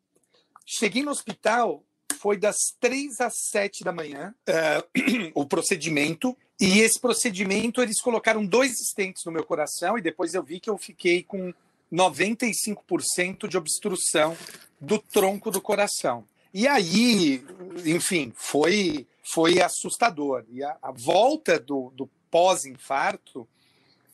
Cheguei 0.66 1.04
no 1.04 1.12
hospital, 1.12 1.84
foi 2.20 2.38
das 2.38 2.58
três 2.80 3.20
às 3.20 3.34
sete 3.52 3.84
da 3.84 3.92
manhã 3.92 4.34
uh, 4.50 5.32
o 5.36 5.46
procedimento. 5.46 6.36
E 6.60 6.80
esse 6.80 7.00
procedimento, 7.00 7.82
eles 7.82 8.02
colocaram 8.02 8.46
dois 8.46 8.74
stents 8.80 9.24
no 9.26 9.32
meu 9.32 9.44
coração 9.44 9.98
e 9.98 10.02
depois 10.02 10.34
eu 10.34 10.44
vi 10.44 10.60
que 10.60 10.70
eu 10.70 10.78
fiquei 10.78 11.24
com 11.24 11.54
95% 11.94 13.48
de 13.48 13.58
obstrução 13.58 14.36
do 14.80 14.98
tronco 15.00 15.52
do 15.52 15.62
coração. 15.62 16.26
E 16.54 16.68
aí, 16.68 17.44
enfim, 17.86 18.34
foi, 18.36 19.06
foi 19.22 19.62
assustador. 19.62 20.46
E 20.50 20.64
a, 20.64 20.78
a 20.82 20.92
volta 20.92 21.60
do, 21.60 21.92
do 21.96 22.10
pós-infarto 22.32 23.48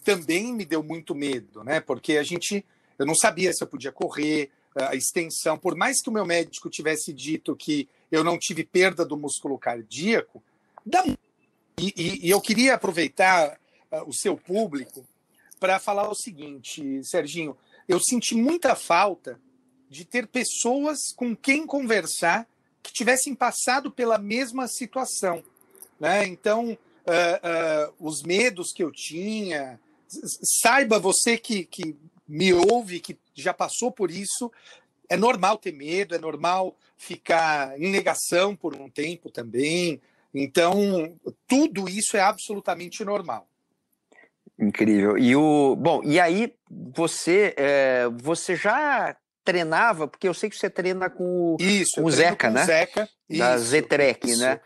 também 0.04 0.54
me 0.54 0.66
deu 0.66 0.84
muito 0.84 1.16
medo, 1.16 1.64
né? 1.64 1.80
Porque 1.80 2.18
a 2.18 2.24
gente, 2.24 2.66
eu 2.98 3.06
não 3.06 3.16
sabia 3.16 3.54
se 3.54 3.64
eu 3.64 3.68
podia 3.68 3.92
correr, 3.92 4.52
a 4.76 4.96
extensão, 4.96 5.58
por 5.58 5.76
mais 5.76 6.02
que 6.02 6.10
o 6.10 6.14
meu 6.14 6.26
médico 6.26 6.70
tivesse 6.70 7.12
dito 7.12 7.56
que 7.56 7.90
eu 8.12 8.24
não 8.24 8.38
tive 8.38 8.64
perda 8.64 9.06
do 9.06 9.18
músculo 9.18 9.58
cardíaco, 9.58 10.42
dá... 10.86 11.04
e, 11.78 11.94
e, 11.96 12.28
e 12.28 12.30
eu 12.30 12.40
queria 12.40 12.76
aproveitar 12.76 13.60
uh, 13.92 14.08
o 14.08 14.14
seu 14.14 14.38
público 14.38 15.06
para 15.60 15.80
falar 15.80 16.10
o 16.10 16.16
seguinte, 16.16 17.04
Serginho, 17.04 17.56
eu 17.88 18.00
senti 18.00 18.34
muita 18.36 18.76
falta 18.76 19.40
de 19.90 20.06
ter 20.06 20.28
pessoas 20.28 21.12
com 21.16 21.36
quem 21.36 21.66
conversar 21.66 22.48
que 22.82 22.94
tivessem 22.94 23.36
passado 23.36 23.92
pela 23.92 24.18
mesma 24.18 24.68
situação. 24.68 25.44
Né? 26.00 26.26
Então, 26.26 26.72
uh, 26.72 27.90
uh, 27.90 27.94
os 28.00 28.24
medos 28.24 28.72
que 28.72 28.84
eu 28.84 28.92
tinha, 28.92 29.80
saiba 30.62 31.00
você 31.00 31.38
que, 31.38 31.66
que 31.66 31.96
me 32.28 32.54
ouve, 32.54 33.00
que 33.00 33.18
já 33.34 33.54
passou 33.54 33.92
por 33.92 34.12
isso, 34.12 34.52
é 35.10 35.18
normal 35.18 35.58
ter 35.58 35.74
medo, 35.74 36.16
é 36.16 36.20
normal 36.20 36.76
ficar 36.98 37.80
em 37.80 37.90
negação 37.90 38.56
por 38.56 38.76
um 38.76 38.90
tempo 38.90 39.30
também. 39.30 40.02
Então, 40.34 41.14
tudo 41.48 41.90
isso 41.90 42.16
é 42.16 42.22
absolutamente 42.22 43.04
normal. 43.04 43.48
Incrível. 44.58 45.18
E 45.18 45.36
o 45.36 45.76
bom, 45.76 46.02
e 46.04 46.20
aí 46.20 46.54
você 46.70 47.54
é, 47.58 48.08
você 48.22 48.56
já 48.56 49.16
treinava, 49.44 50.08
porque 50.08 50.28
eu 50.28 50.34
sei 50.34 50.50
que 50.50 50.56
você 50.56 50.70
treina 50.70 51.10
com, 51.10 51.58
isso, 51.60 51.96
com 51.96 52.04
o 52.04 52.12
Zeca, 52.12 52.48
com 52.48 52.54
né? 52.54 52.66
Zeca, 52.66 53.10
da 53.30 53.58
Zetrec, 53.58 54.36
né? 54.38 54.60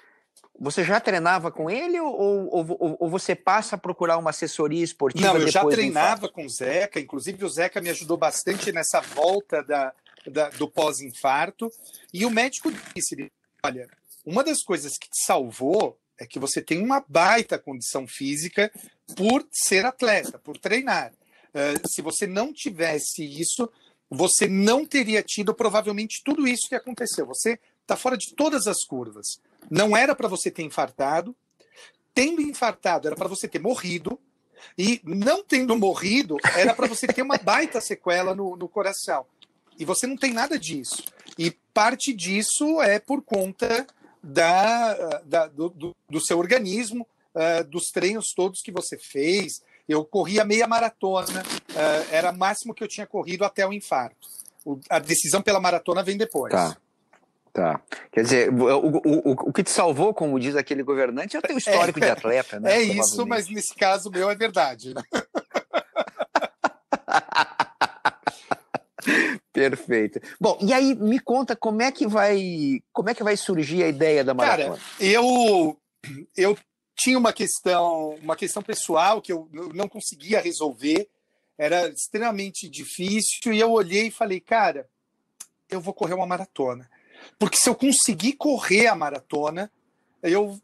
Você 0.60 0.84
já 0.84 1.00
treinava 1.00 1.52
com 1.52 1.70
ele 1.70 2.00
ou, 2.00 2.50
ou, 2.50 2.98
ou, 3.00 3.10
você 3.10 3.36
passa 3.36 3.76
a 3.76 3.80
procurar 3.80 4.18
uma 4.18 4.30
assessoria 4.30 4.84
esportiva? 4.84 5.34
Não, 5.34 5.38
eu 5.38 5.48
já 5.50 5.66
treinava 5.66 6.30
com 6.30 6.46
o 6.46 6.50
Zeca, 6.50 7.00
inclusive 7.00 7.44
o 7.44 7.50
Zeca 7.50 7.82
me 7.82 7.90
ajudou 7.90 8.16
bastante 8.16 8.72
nessa 8.72 9.02
volta 9.02 9.62
da, 9.62 9.94
da 10.26 10.50
do 10.50 10.70
pós-infarto. 10.70 11.70
E 12.14 12.26
o 12.26 12.30
médico 12.30 12.72
disse: 12.96 13.30
olha, 13.64 13.88
uma 14.26 14.44
das 14.44 14.64
coisas 14.64 14.94
que 14.98 15.10
te 15.10 15.26
salvou 15.26 15.98
é 16.18 16.26
que 16.26 16.40
você 16.40 16.62
tem 16.62 16.82
uma 16.82 17.04
baita 17.08 17.60
condição 17.60 18.08
física 18.08 18.72
por 19.16 19.46
ser 19.52 19.86
atleta, 19.86 20.40
por 20.40 20.58
treinar. 20.58 21.12
Uh, 21.54 21.88
se 21.88 22.02
você 22.02 22.26
não 22.26 22.54
tivesse 22.54 23.24
isso, 23.24 23.70
você 24.10 24.48
não 24.48 24.86
teria 24.86 25.22
tido 25.22 25.54
provavelmente 25.54 26.22
tudo 26.24 26.48
isso 26.48 26.70
que 26.70 26.76
aconteceu. 26.76 27.26
Você 27.26 27.60
está 27.82 27.96
fora 27.96 28.18
de 28.18 28.34
todas 28.34 28.68
as 28.68 28.84
curvas. 28.84 29.40
Não 29.70 29.96
era 29.96 30.16
para 30.16 30.28
você 30.28 30.52
ter 30.52 30.64
infartado. 30.64 31.36
Tendo 32.14 32.42
infartado, 32.42 33.08
era 33.08 33.16
para 33.16 33.28
você 33.28 33.48
ter 33.48 33.60
morrido. 33.60 34.20
E 34.78 35.02
não 35.04 35.44
tendo 35.44 35.78
morrido, 35.78 36.38
era 36.56 36.74
para 36.74 36.88
você 36.88 37.08
ter 37.08 37.22
uma 37.22 37.38
baita 37.38 37.80
sequela 37.82 38.34
no, 38.34 38.56
no 38.56 38.68
coração. 38.68 39.26
E 39.78 39.86
você 39.86 40.08
não 40.08 40.16
tem 40.16 40.34
nada 40.34 40.58
disso. 40.58 41.04
E 41.38 41.52
parte 41.74 42.14
disso 42.14 42.82
é 42.82 43.00
por 43.00 43.22
conta 43.22 43.86
da, 44.24 45.22
da 45.26 45.48
do, 45.48 45.70
do, 45.70 45.96
do, 46.10 46.26
seu 46.26 46.40
organismo, 46.40 47.08
uh, 47.36 47.64
dos 47.66 47.86
treinos 47.94 48.34
todos 48.36 48.62
que 48.62 48.72
você 48.72 48.98
fez. 48.98 49.62
Eu 49.88 50.04
corria 50.04 50.46
meia 50.46 50.68
maratona, 50.68 51.44
uh, 51.44 52.08
era 52.12 52.32
o 52.32 52.38
máximo 52.38 52.74
que 52.74 52.84
eu 52.84 52.88
tinha 52.88 53.06
corrido 53.06 53.44
até 53.44 53.68
o 53.68 53.74
infarto. 53.74 54.28
O, 54.66 54.80
a 54.90 54.98
decisão 54.98 55.42
pela 55.42 55.60
maratona 55.60 56.02
vem 56.02 56.18
depois. 56.18 56.52
Tá. 56.52 56.78
Tá. 57.56 57.82
Quer 58.12 58.24
dizer, 58.24 58.52
o, 58.52 58.66
o, 58.66 59.32
o, 59.48 59.54
que 59.54 59.64
te 59.64 59.72
salvou, 59.72 60.14
como 60.14 60.38
diz 60.38 60.58
aquele 60.58 60.84
governante, 60.84 61.38
é 61.38 61.40
o 61.40 61.42
teu 61.42 61.58
histórico 61.58 62.00
é, 62.00 62.02
de 62.02 62.12
atleta, 62.12 62.60
né? 62.60 62.74
É 62.74 62.82
isso, 62.82 63.26
mas 63.26 63.48
nesse 63.48 63.74
caso 63.74 64.12
meu 64.12 64.30
é 64.30 64.36
verdade. 64.36 64.94
Né? 64.94 65.02
Perfeito. 69.54 70.20
Bom, 70.38 70.58
e 70.62 70.74
aí 70.74 70.96
me 70.96 71.18
conta 71.18 71.56
como 71.56 71.82
é 71.82 71.94
que 71.94 72.06
vai, 72.06 72.82
como 72.92 73.10
é 73.10 73.16
que 73.16 73.24
vai 73.24 73.38
surgir 73.38 73.84
a 73.84 73.88
ideia 73.88 74.22
da 74.22 74.34
maratona? 74.34 74.76
Cara, 74.76 74.82
eu 75.00 75.80
eu 76.36 76.58
tinha 76.94 77.18
uma 77.18 77.32
questão, 77.32 78.16
uma 78.22 78.36
questão 78.36 78.62
pessoal 78.62 79.22
que 79.22 79.32
eu 79.32 79.48
não 79.74 79.88
conseguia 79.88 80.42
resolver, 80.42 81.08
era 81.58 81.88
extremamente 81.88 82.68
difícil 82.68 83.54
e 83.54 83.62
eu 83.62 83.72
olhei 83.72 84.08
e 84.08 84.12
falei, 84.12 84.42
cara, 84.42 84.90
eu 85.70 85.80
vou 85.80 85.94
correr 85.94 86.16
uma 86.16 86.28
maratona. 86.28 86.90
Porque 87.38 87.58
se 87.58 87.70
eu 87.70 87.76
conseguir 87.76 88.34
correr 88.34 88.88
a 88.88 88.96
maratona, 88.96 89.72
eu 90.22 90.60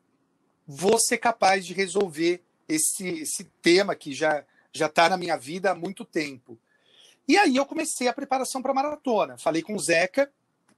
vou 0.68 1.00
ser 1.00 1.18
capaz 1.18 1.66
de 1.66 1.74
resolver 1.74 2.42
esse, 2.68 3.08
esse 3.08 3.44
tema 3.62 3.96
que 3.96 4.14
já 4.14 4.46
já 4.74 4.86
está 4.86 5.10
na 5.10 5.18
minha 5.18 5.38
vida 5.38 5.72
há 5.72 5.76
muito 5.76 6.06
tempo. 6.06 6.58
E 7.28 7.38
aí 7.38 7.56
eu 7.56 7.66
comecei 7.66 8.08
a 8.08 8.14
preparação 8.14 8.62
para 8.62 8.72
a 8.72 8.76
maratona. 8.76 9.38
Falei 9.38 9.62
com 9.62 9.76
o 9.76 9.80
Zeca, 9.80 10.32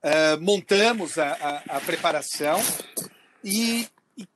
uh, 0.03 0.41
montamos 0.41 1.17
a, 1.17 1.33
a, 1.33 1.77
a 1.77 1.81
preparação 1.81 2.59
e, 3.43 3.87
e, 4.17 4.27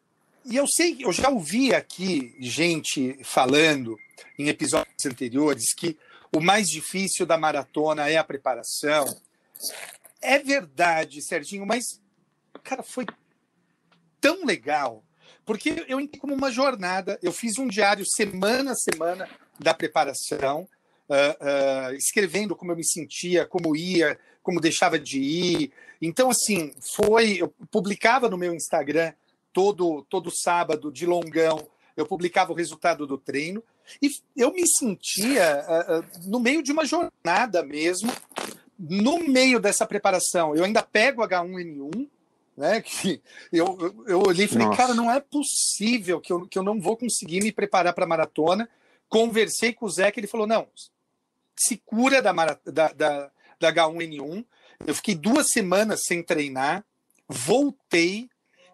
e, 0.46 0.56
eu 0.56 0.68
sei, 0.68 0.98
eu 1.00 1.12
já 1.12 1.30
ouvi 1.30 1.74
aqui 1.74 2.36
gente 2.40 3.20
falando 3.24 3.98
em 4.38 4.48
episódios 4.48 5.06
anteriores 5.06 5.74
que 5.74 5.98
o 6.32 6.40
mais 6.40 6.68
difícil 6.68 7.26
da 7.26 7.38
maratona 7.38 8.10
é 8.10 8.18
a 8.18 8.24
preparação. 8.24 9.06
É 10.22 10.40
verdade, 10.40 11.22
Serginho, 11.22 11.66
mas, 11.66 12.02
cara, 12.64 12.84
foi 12.84 13.06
tão 14.20 14.46
legal, 14.46 15.04
porque 15.46 15.86
eu 15.88 16.00
entrei 16.00 16.20
como 16.20 16.34
uma 16.34 16.52
jornada, 16.52 17.20
eu 17.22 17.32
fiz 17.32 17.58
um 17.58 17.68
diário 17.68 18.06
semana 18.06 18.72
a 18.72 18.76
semana 18.76 19.30
da 19.60 19.74
preparação, 19.74 20.68
uh, 21.10 21.92
uh, 21.92 21.96
escrevendo 21.96 22.56
como 22.56 22.72
eu 22.72 22.76
me 22.76 22.86
sentia, 22.86 23.46
como 23.46 23.76
ia, 23.76 24.20
como 24.44 24.62
deixava 24.62 25.00
de 25.00 25.20
ir. 25.20 25.72
Então, 26.02 26.30
assim, 26.30 26.74
foi. 26.96 27.42
Eu 27.42 27.54
publicava 27.72 28.30
no 28.30 28.38
meu 28.38 28.54
Instagram 28.54 29.14
todo, 29.52 30.06
todo 30.10 30.32
sábado, 30.32 30.92
de 30.92 31.06
longão, 31.06 31.68
eu 31.96 32.06
publicava 32.06 32.52
o 32.52 32.56
resultado 32.56 33.08
do 33.08 33.18
treino. 33.18 33.64
E 34.02 34.12
eu 34.36 34.54
me 34.54 34.68
sentia 34.68 35.66
uh, 35.66 36.30
no 36.30 36.40
meio 36.40 36.62
de 36.62 36.72
uma 36.72 36.86
jornada 36.86 37.64
mesmo, 37.64 38.12
no 38.78 39.20
meio 39.20 39.60
dessa 39.60 39.86
preparação. 39.86 40.56
Eu 40.56 40.64
ainda 40.64 40.84
pego 40.84 41.24
H1N1, 41.24 42.08
né? 42.56 42.82
Que 42.86 43.22
eu, 43.52 43.78
eu, 43.80 44.06
eu 44.08 44.20
olhei 44.28 44.46
e 44.46 44.50
falei, 44.50 44.68
Nossa. 44.68 44.78
cara, 44.78 44.94
não 44.94 45.12
é 45.12 45.20
possível 45.20 46.20
que 46.20 46.34
eu, 46.34 46.48
que 46.48 46.58
eu 46.58 46.64
não 46.64 46.80
vou 46.80 46.98
conseguir 46.98 47.42
me 47.42 47.52
preparar 47.52 47.94
para 47.94 48.06
a 48.06 48.08
maratona. 48.08 48.70
Conversei 49.10 49.74
com 49.74 49.86
o 49.86 49.90
Zé, 49.90 50.12
que 50.12 50.20
ele 50.20 50.28
falou: 50.28 50.46
não, 50.46 50.68
se 51.56 51.78
cura 51.78 52.22
da, 52.22 52.34
da, 52.34 52.94
da, 52.94 53.32
da 53.60 53.74
H1N1. 53.74 54.46
Eu 54.86 54.94
fiquei 54.94 55.16
duas 55.16 55.50
semanas 55.50 56.02
sem 56.04 56.22
treinar, 56.22 56.86
voltei 57.28 58.30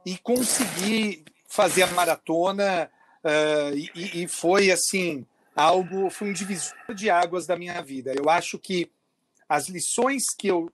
e 0.06 0.18
consegui 0.18 1.24
fazer 1.48 1.84
a 1.84 1.88
maratona. 1.88 2.90
Uh, 3.24 3.78
e, 3.96 4.24
e, 4.24 4.28
foi 4.28 4.70
assim 4.70 5.26
algo, 5.56 6.10
foi 6.10 6.30
um 6.30 6.34
divisor 6.34 6.94
de 6.94 7.10
águas 7.10 7.46
da 7.46 7.56
minha 7.56 7.82
vida. 7.82 8.14
Eu 8.14 8.30
acho 8.30 8.60
que 8.60 8.92
as 9.48 9.68
lições 9.68 10.24
que 10.38 10.48
eu 10.48 10.72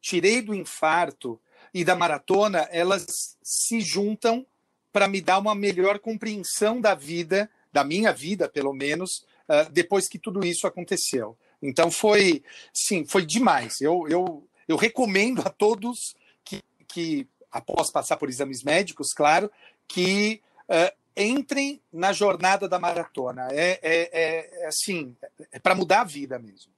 tirei 0.00 0.42
do 0.42 0.54
infarto 0.54 1.40
e 1.72 1.84
da 1.84 1.96
maratona, 1.96 2.68
elas 2.70 3.04
se 3.42 3.80
juntam 3.80 4.46
para 4.92 5.08
me 5.08 5.20
dar 5.20 5.38
uma 5.38 5.54
melhor 5.54 5.98
compreensão 5.98 6.80
da 6.80 6.94
vida, 6.94 7.50
da 7.72 7.82
minha 7.82 8.12
vida, 8.12 8.48
pelo 8.48 8.72
menos, 8.72 9.24
uh, 9.48 9.70
depois 9.72 10.08
que 10.08 10.18
tudo 10.18 10.46
isso 10.46 10.66
aconteceu. 10.66 11.36
Então 11.60 11.90
foi, 11.90 12.44
sim, 12.72 13.04
foi 13.04 13.24
demais. 13.24 13.80
Eu, 13.80 14.06
eu, 14.08 14.46
eu 14.68 14.76
recomendo 14.76 15.40
a 15.40 15.50
todos 15.50 16.14
que, 16.44 16.62
que, 16.86 17.26
após 17.50 17.90
passar 17.90 18.18
por 18.18 18.28
exames 18.28 18.62
médicos, 18.62 19.12
claro, 19.12 19.50
que 19.88 20.42
uh, 20.68 20.94
entrem 21.16 21.80
na 21.92 22.12
jornada 22.12 22.68
da 22.68 22.78
maratona. 22.78 23.48
É, 23.50 23.80
é, 23.82 24.10
é, 24.12 24.62
é 24.62 24.66
assim, 24.66 25.16
é 25.50 25.58
para 25.58 25.74
mudar 25.74 26.02
a 26.02 26.04
vida 26.04 26.38
mesmo. 26.38 26.73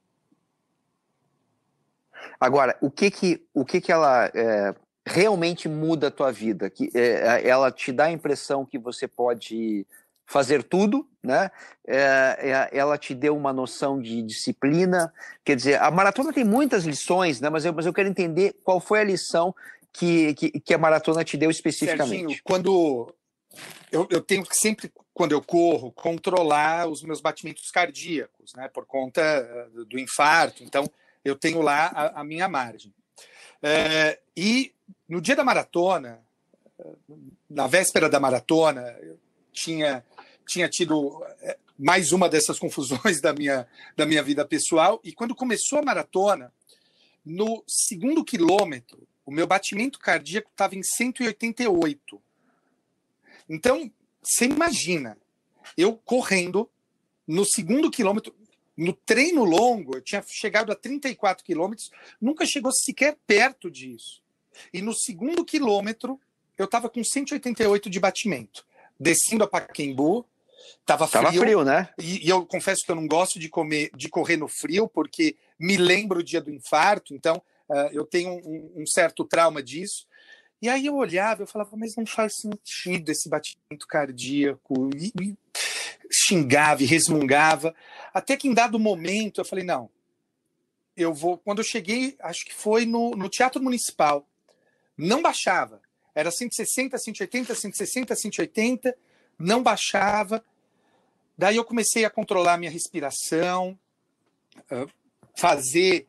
Agora, 2.39 2.77
o 2.81 2.89
que 2.91 3.09
que, 3.09 3.45
o 3.53 3.65
que, 3.65 3.81
que 3.81 3.91
ela 3.91 4.31
é, 4.33 4.75
realmente 5.05 5.67
muda 5.67 6.07
a 6.07 6.11
tua 6.11 6.31
vida? 6.31 6.69
Que 6.69 6.89
é, 6.93 7.47
ela 7.47 7.71
te 7.71 7.91
dá 7.91 8.05
a 8.05 8.11
impressão 8.11 8.65
que 8.65 8.77
você 8.77 9.07
pode 9.07 9.85
fazer 10.25 10.61
tudo, 10.61 11.07
né? 11.23 11.49
É, 11.87 12.69
é, 12.71 12.77
ela 12.77 12.97
te 12.97 13.15
deu 13.15 13.35
uma 13.35 13.53
noção 13.53 13.99
de 14.01 14.21
disciplina. 14.21 15.11
Quer 15.43 15.55
dizer, 15.55 15.81
a 15.81 15.89
maratona 15.89 16.33
tem 16.33 16.43
muitas 16.43 16.83
lições, 16.83 17.39
né? 17.39 17.49
Mas 17.49 17.63
eu, 17.63 17.73
mas 17.73 17.85
eu 17.85 17.93
quero 17.93 18.09
entender 18.09 18.53
qual 18.63 18.81
foi 18.81 18.99
a 18.99 19.05
lição 19.05 19.55
que, 19.93 20.33
que, 20.35 20.59
que 20.59 20.73
a 20.73 20.77
maratona 20.77 21.23
te 21.23 21.37
deu 21.37 21.49
especificamente. 21.49 22.09
Serginho, 22.09 22.39
quando 22.43 23.13
eu, 23.91 24.05
eu 24.09 24.21
tenho 24.21 24.43
que 24.43 24.55
sempre, 24.55 24.91
quando 25.13 25.31
eu 25.31 25.41
corro, 25.41 25.91
controlar 25.93 26.87
os 26.87 27.01
meus 27.01 27.21
batimentos 27.21 27.71
cardíacos, 27.71 28.53
né? 28.53 28.67
Por 28.67 28.85
conta 28.85 29.21
eh, 29.21 29.67
do 29.87 29.97
infarto. 29.97 30.63
Então, 30.63 30.83
eu 31.27 31.35
tenho 31.35 31.61
lá 31.61 31.87
a, 31.87 32.21
a 32.21 32.23
minha 32.23 32.47
margem. 32.47 32.93
É, 33.61 34.19
e 34.35 34.73
no 35.07 35.21
dia 35.21 35.35
da 35.35 35.43
maratona, 35.43 36.19
na 37.49 37.67
véspera 37.67 38.09
da 38.09 38.19
maratona, 38.19 38.81
eu 39.01 39.19
tinha 39.51 40.03
tinha 40.47 40.69
tido 40.69 41.23
é, 41.41 41.57
mais 41.77 42.11
uma 42.11 42.29
dessas 42.29 42.57
confusões 42.59 43.21
da 43.21 43.33
minha, 43.33 43.67
da 43.95 44.05
minha 44.05 44.23
vida 44.23 44.45
pessoal. 44.45 44.99
E 45.03 45.11
quando 45.11 45.35
começou 45.35 45.79
a 45.79 45.83
maratona, 45.83 46.51
no 47.23 47.63
segundo 47.67 48.23
quilômetro, 48.23 49.05
o 49.25 49.31
meu 49.31 49.45
batimento 49.45 49.99
cardíaco 49.99 50.49
estava 50.49 50.75
em 50.75 50.81
188. 50.81 52.21
Então, 53.49 53.91
você 54.23 54.45
imagina, 54.45 55.17
eu 55.77 55.97
correndo 55.97 56.69
no 57.27 57.45
segundo 57.45 57.91
quilômetro, 57.91 58.33
no 58.77 58.93
treino 58.93 59.43
longo, 59.43 59.95
eu 59.95 60.01
tinha 60.01 60.23
chegado 60.27 60.71
a 60.71 60.75
34 60.75 61.43
quilômetros, 61.43 61.89
nunca 62.21 62.45
chegou 62.45 62.71
sequer 62.71 63.17
perto 63.25 63.71
disso. 63.71 64.21
E 64.71 64.81
no 64.81 64.93
segundo 64.93 65.43
quilômetro, 65.43 66.19
eu 66.57 66.65
estava 66.65 66.89
com 66.89 67.03
188 67.03 67.89
de 67.89 67.99
batimento. 67.99 68.65
Descendo 68.99 69.43
a 69.43 69.47
Paquembu, 69.47 70.25
Tava 70.85 71.07
frio. 71.07 71.23
Tava 71.23 71.37
frio, 71.37 71.63
né? 71.63 71.89
E, 71.97 72.25
e, 72.25 72.29
eu 72.29 72.45
confesso 72.45 72.83
que 72.83 72.91
eu 72.91 72.95
não 72.95 73.07
gosto 73.07 73.39
de 73.39 73.49
comer, 73.49 73.89
de 73.95 74.09
correr 74.09 74.37
no 74.37 74.47
frio, 74.47 74.87
porque 74.87 75.35
me 75.59 75.77
lembro 75.77 76.19
o 76.19 76.23
dia 76.23 76.41
do 76.41 76.51
infarto, 76.51 77.13
então 77.13 77.41
uh, 77.69 77.89
eu 77.91 78.05
tenho 78.05 78.31
um, 78.31 78.71
um, 78.77 78.85
certo 78.85 79.25
trauma 79.25 79.61
disso. 79.61 80.07
E 80.61 80.67
aí 80.67 80.87
eu 80.87 80.95
olhava, 80.95 81.43
eu 81.43 81.47
falava, 81.47 81.75
mas 81.77 81.95
não 81.95 82.05
faz 82.05 82.33
sentido 82.37 83.09
esse 83.09 83.29
batimento 83.29 83.85
cardíaco. 83.87 84.89
E, 84.95 85.11
e 85.21 85.37
xingava 86.11 86.83
e 86.83 86.85
resmungava. 86.85 87.75
Até 88.13 88.35
que 88.37 88.47
em 88.47 88.53
dado 88.53 88.79
momento 88.79 89.41
eu 89.41 89.45
falei, 89.45 89.63
não, 89.63 89.89
eu 90.95 91.13
vou. 91.13 91.37
Quando 91.37 91.59
eu 91.59 91.63
cheguei, 91.63 92.15
acho 92.19 92.45
que 92.45 92.53
foi 92.53 92.85
no, 92.85 93.11
no 93.11 93.29
Teatro 93.29 93.61
Municipal, 93.61 94.27
não 94.97 95.21
baixava. 95.21 95.81
Era 96.15 96.31
160, 96.31 96.97
180, 96.97 97.53
160, 97.53 98.15
180 98.15 98.97
não 99.37 99.61
baixava. 99.61 100.43
Daí 101.37 101.57
eu 101.57 101.63
comecei 101.63 102.03
a 102.03 102.09
controlar 102.09 102.57
minha 102.57 102.71
respiração, 102.71 103.77
fazer 105.35 106.07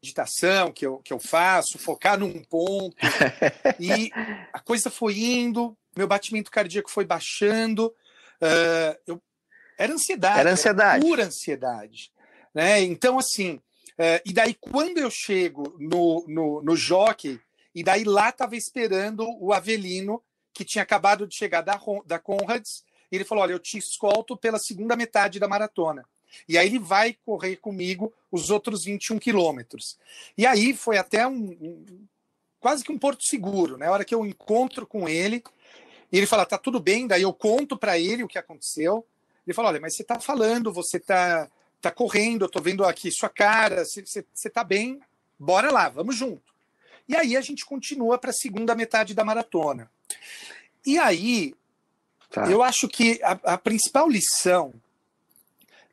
meditação 0.00 0.72
que 0.72 0.86
eu, 0.86 0.98
que 0.98 1.12
eu 1.12 1.18
faço, 1.18 1.78
focar 1.78 2.18
num 2.18 2.42
ponto. 2.44 2.96
e 3.80 4.10
a 4.52 4.60
coisa 4.60 4.88
foi 4.88 5.18
indo, 5.18 5.76
meu 5.96 6.06
batimento 6.06 6.50
cardíaco 6.50 6.90
foi 6.90 7.04
baixando. 7.04 7.94
eu, 9.06 9.20
era 9.78 9.92
ansiedade. 9.92 10.40
Era 10.40 10.52
ansiedade. 10.52 10.96
Era 10.96 11.04
pura 11.04 11.24
ansiedade. 11.24 12.12
Né? 12.54 12.82
Então, 12.82 13.18
assim, 13.18 13.60
e 14.24 14.32
daí 14.32 14.54
quando 14.54 14.98
eu 14.98 15.10
chego 15.10 15.76
no, 15.78 16.24
no, 16.28 16.62
no 16.62 16.76
jockey, 16.76 17.40
e 17.74 17.82
daí 17.82 18.04
lá 18.04 18.30
estava 18.30 18.56
esperando 18.56 19.26
o 19.40 19.52
Avelino 19.52 20.22
que 20.52 20.64
tinha 20.64 20.82
acabado 20.82 21.26
de 21.26 21.34
chegar 21.34 21.62
da, 21.62 21.80
da 22.04 22.18
Conrads, 22.18 22.84
e 23.10 23.16
ele 23.16 23.24
falou: 23.24 23.42
Olha, 23.42 23.52
eu 23.52 23.58
te 23.58 23.78
escolto 23.78 24.36
pela 24.36 24.58
segunda 24.58 24.96
metade 24.96 25.38
da 25.38 25.48
maratona. 25.48 26.04
E 26.48 26.56
aí 26.56 26.66
ele 26.66 26.78
vai 26.78 27.16
correr 27.24 27.56
comigo 27.56 28.12
os 28.30 28.50
outros 28.50 28.84
21 28.84 29.18
quilômetros. 29.18 29.98
E 30.38 30.46
aí 30.46 30.72
foi 30.74 30.96
até 30.96 31.26
um, 31.26 31.50
um, 31.60 32.06
quase 32.60 32.84
que 32.84 32.92
um 32.92 32.98
porto 32.98 33.24
seguro, 33.24 33.76
né? 33.76 33.86
A 33.86 33.92
hora 33.92 34.04
que 34.04 34.14
eu 34.14 34.24
encontro 34.24 34.86
com 34.86 35.08
ele, 35.08 35.42
e 36.12 36.18
ele 36.18 36.26
fala: 36.26 36.46
tá 36.46 36.58
tudo 36.58 36.80
bem, 36.80 37.06
daí 37.06 37.22
eu 37.22 37.32
conto 37.32 37.76
para 37.76 37.98
ele 37.98 38.24
o 38.24 38.28
que 38.28 38.38
aconteceu. 38.38 39.06
Ele 39.46 39.54
fala: 39.54 39.68
olha, 39.68 39.80
mas 39.80 39.96
você 39.96 40.04
tá 40.04 40.18
falando, 40.18 40.72
você 40.72 40.98
tá, 40.98 41.48
tá 41.80 41.90
correndo, 41.90 42.44
eu 42.44 42.48
tô 42.48 42.60
vendo 42.60 42.84
aqui 42.84 43.10
sua 43.10 43.28
cara, 43.28 43.84
você, 43.84 44.04
você, 44.04 44.24
você 44.32 44.50
tá 44.50 44.64
bem, 44.64 45.00
bora 45.38 45.70
lá, 45.70 45.88
vamos 45.88 46.16
junto. 46.16 46.50
E 47.08 47.16
aí 47.16 47.36
a 47.36 47.40
gente 47.40 47.64
continua 47.64 48.18
para 48.18 48.30
a 48.30 48.34
segunda 48.34 48.74
metade 48.74 49.14
da 49.14 49.24
maratona. 49.24 49.90
E 50.86 50.98
aí, 50.98 51.54
tá. 52.30 52.50
eu 52.50 52.62
acho 52.62 52.88
que 52.88 53.20
a, 53.22 53.32
a, 53.54 53.58
principal 53.58 54.08
lição. 54.08 54.72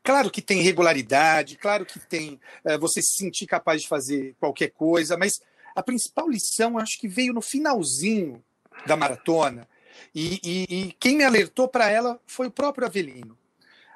Claro 0.02 0.30
que 0.30 0.40
tem 0.40 0.62
regularidade, 0.62 1.56
claro 1.56 1.84
que 1.84 1.98
tem 1.98 2.40
é, 2.64 2.78
você 2.78 3.02
se 3.02 3.16
sentir 3.16 3.46
capaz 3.46 3.82
de 3.82 3.88
fazer 3.88 4.34
qualquer 4.40 4.70
coisa, 4.70 5.16
mas 5.16 5.32
a 5.74 5.82
principal 5.82 6.30
lição 6.30 6.78
acho 6.78 6.98
que 6.98 7.08
veio 7.08 7.32
no 7.32 7.42
finalzinho 7.42 8.42
da 8.86 8.96
maratona. 8.96 9.68
E, 10.14 10.40
e, 10.42 10.66
e 10.70 10.92
quem 10.92 11.16
me 11.16 11.24
alertou 11.24 11.68
para 11.68 11.90
ela 11.90 12.20
foi 12.26 12.46
o 12.46 12.50
próprio 12.50 12.86
Avelino. 12.86 13.36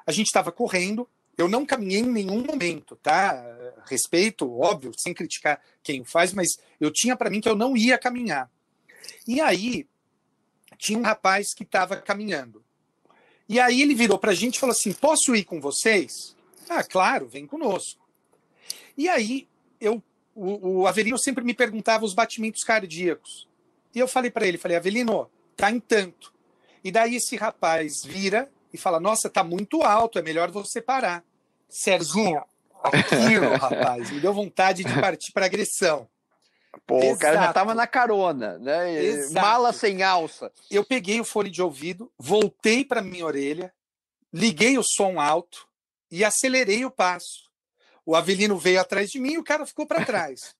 A 0.05 0.11
gente 0.11 0.27
estava 0.27 0.51
correndo, 0.51 1.07
eu 1.37 1.47
não 1.47 1.65
caminhei 1.65 2.01
em 2.01 2.11
nenhum 2.11 2.43
momento, 2.43 2.95
tá? 2.97 3.43
Respeito, 3.85 4.51
óbvio, 4.59 4.91
sem 4.97 5.13
criticar 5.13 5.61
quem 5.81 6.01
o 6.01 6.05
faz, 6.05 6.33
mas 6.33 6.57
eu 6.79 6.91
tinha 6.91 7.15
para 7.15 7.29
mim 7.29 7.41
que 7.41 7.49
eu 7.49 7.55
não 7.55 7.75
ia 7.75 7.97
caminhar. 7.97 8.49
E 9.27 9.41
aí 9.41 9.87
tinha 10.77 10.99
um 10.99 11.03
rapaz 11.03 11.53
que 11.53 11.63
estava 11.63 11.97
caminhando. 11.97 12.63
E 13.47 13.59
aí 13.59 13.81
ele 13.81 13.95
virou 13.95 14.17
para 14.17 14.31
a 14.31 14.35
gente 14.35 14.55
e 14.55 14.59
falou 14.59 14.73
assim: 14.73 14.93
Posso 14.93 15.35
ir 15.35 15.43
com 15.43 15.59
vocês? 15.59 16.35
Ah, 16.69 16.83
claro, 16.83 17.27
vem 17.27 17.45
conosco. 17.45 18.01
E 18.97 19.09
aí 19.09 19.47
eu, 19.79 20.01
o, 20.35 20.81
o 20.81 20.87
Avelino 20.87 21.17
sempre 21.17 21.43
me 21.43 21.53
perguntava 21.53 22.05
os 22.05 22.13
batimentos 22.13 22.63
cardíacos. 22.63 23.47
E 23.93 23.99
eu 23.99 24.07
falei 24.07 24.31
para 24.31 24.47
ele: 24.47 24.57
falei, 24.57 24.77
Avelino, 24.77 25.29
tá 25.55 25.71
em 25.71 25.79
tanto. 25.79 26.33
E 26.83 26.91
daí 26.91 27.15
esse 27.15 27.35
rapaz 27.35 28.03
vira 28.03 28.51
e 28.73 28.77
fala: 28.77 28.99
Nossa, 28.99 29.29
tá 29.29 29.43
muito 29.43 29.81
alto, 29.83 30.19
é 30.19 30.21
melhor 30.21 30.51
você 30.51 30.81
parar. 30.81 31.23
Serginho, 31.69 32.43
aquilo, 32.83 33.55
rapaz, 33.57 34.11
me 34.11 34.19
deu 34.19 34.33
vontade 34.33 34.83
de 34.83 34.99
partir 34.99 35.31
para 35.31 35.45
agressão. 35.45 36.07
Pô, 36.87 36.97
Exato. 36.97 37.15
o 37.15 37.19
cara 37.19 37.35
já 37.37 37.53
tava 37.53 37.75
na 37.75 37.85
carona, 37.85 38.57
né? 38.57 38.93
Exato. 38.95 39.45
Mala 39.45 39.71
sem 39.71 40.01
alça. 40.01 40.51
Eu 40.71 40.83
peguei 40.83 41.19
o 41.21 41.25
fone 41.25 41.49
de 41.49 41.61
ouvido, 41.61 42.11
voltei 42.17 42.83
para 42.83 43.01
minha 43.01 43.25
orelha, 43.25 43.71
liguei 44.33 44.77
o 44.77 44.83
som 44.83 45.19
alto 45.19 45.67
e 46.11 46.23
acelerei 46.23 46.83
o 46.83 46.91
passo. 46.91 47.51
O 48.05 48.15
Avelino 48.15 48.57
veio 48.57 48.81
atrás 48.81 49.09
de 49.09 49.19
mim 49.19 49.33
e 49.33 49.37
o 49.37 49.43
cara 49.43 49.65
ficou 49.65 49.85
para 49.85 50.03
trás. 50.03 50.55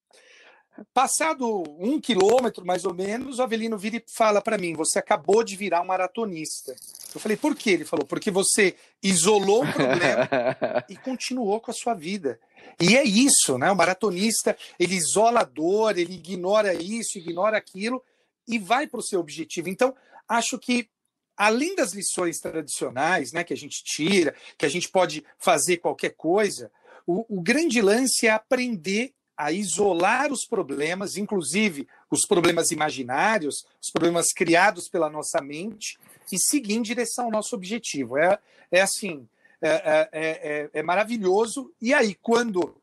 Passado 0.92 1.64
um 1.78 2.02
quilômetro, 2.02 2.66
mais 2.66 2.84
ou 2.84 2.94
menos, 2.94 3.38
o 3.38 3.44
Avelino 3.44 3.78
vira 3.78 3.98
e 3.98 4.04
fala 4.08 4.42
para 4.42 4.58
mim: 4.58 4.74
Você 4.74 4.98
acabou 4.98 5.44
de 5.44 5.56
virar 5.56 5.82
um 5.82 5.86
maratonista. 5.86 6.76
Eu 7.14 7.22
falei: 7.22 7.38
Por 7.38 7.56
quê? 7.56 7.72
Ele 7.72 7.86
falou: 7.86 8.06
Porque 8.06 8.32
você 8.32 8.76
isolou 9.02 9.64
o 9.64 9.72
problema 9.72 10.28
e 10.90 10.96
continuou 10.96 11.60
com 11.60 11.70
a 11.70 11.74
sua 11.74 11.94
vida. 11.94 12.40
E 12.82 12.98
é 12.98 13.04
isso, 13.04 13.58
né? 13.58 13.72
O 13.72 13.76
maratonista, 13.76 14.58
ele 14.80 14.96
isola 14.96 15.42
a 15.42 15.44
dor, 15.44 15.98
ele 15.98 16.16
ignora 16.16 16.74
isso, 16.74 17.20
ignora 17.20 17.56
aquilo 17.56 18.04
e 18.48 18.58
vai 18.58 18.88
para 18.88 19.00
o 19.00 19.04
seu 19.04 19.20
objetivo. 19.20 19.70
Então, 19.70 19.96
acho 20.28 20.58
que 20.58 20.90
além 21.38 21.76
das 21.76 21.94
lições 21.94 22.40
tradicionais, 22.40 23.32
né, 23.32 23.44
que 23.44 23.54
a 23.54 23.58
gente 23.58 23.84
tira, 23.84 24.36
que 24.58 24.66
a 24.66 24.70
gente 24.70 24.90
pode 24.90 25.24
fazer 25.38 25.78
qualquer 25.78 26.16
coisa, 26.16 26.72
o, 27.06 27.38
o 27.38 27.42
grande 27.42 27.82
lance 27.82 28.28
é 28.28 28.32
aprender 28.32 29.14
a 29.36 29.52
isolar 29.52 30.32
os 30.32 30.46
problemas, 30.46 31.17
inclusive 31.17 31.88
os 32.10 32.22
problemas 32.28 32.72
imaginários, 32.72 33.65
os 33.82 33.89
problemas 33.91 34.32
criados 34.32 34.88
pela 34.88 35.10
nossa 35.10 35.41
mente, 35.41 35.98
e 36.32 36.38
seguir 36.39 36.76
em 36.76 36.82
direção 36.82 37.26
ao 37.26 37.32
nosso 37.32 37.56
objetivo. 37.56 38.17
É, 38.17 38.39
é 38.72 38.82
assim, 38.82 39.28
é, 39.62 39.69
é, 39.69 40.10
é, 40.12 40.30
é, 40.30 40.69
é 40.74 40.84
maravilhoso. 40.84 41.72
E 41.82 41.93
aí, 41.93 42.15
quando 42.15 42.76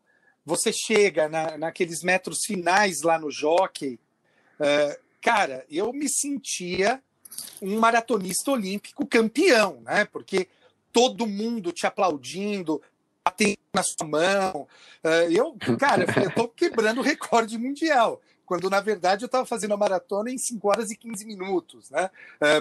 você 0.45 0.73
chega 0.73 1.29
na, 1.29 1.57
naqueles 1.59 2.03
metros 2.03 2.41
finais 2.45 3.03
lá 3.03 3.19
no 3.19 3.31
jockey, 3.31 3.99
é, 4.59 4.99
cara, 5.21 5.65
eu 5.71 5.93
me 5.93 6.09
sentia 6.09 7.03
um 7.63 7.79
maratonista 7.79 8.51
olímpico 8.51 9.07
campeão, 9.07 9.81
né? 9.83 10.05
Porque 10.07 10.49
todo 10.93 11.27
mundo 11.27 11.73
te 11.73 11.87
aplaudindo, 11.87 12.83
batendo 13.25 13.60
na 13.75 13.83
sua 13.83 14.07
mão. 14.07 14.67
É, 15.03 15.29
eu, 15.33 15.57
cara, 15.79 16.05
eu 16.17 16.29
estou 16.29 16.49
quebrando 16.55 16.99
o 16.99 17.05
recorde 17.05 17.57
mundial, 17.59 18.21
quando 18.45 18.69
na 18.69 18.81
verdade 18.81 19.25
eu 19.25 19.27
estava 19.27 19.47
fazendo 19.47 19.75
a 19.75 19.77
maratona 19.77 20.31
em 20.31 20.39
5 20.39 20.69
horas 20.69 20.91
e 20.91 20.97
15 20.97 21.25
minutos, 21.25 21.91
né? 21.91 22.11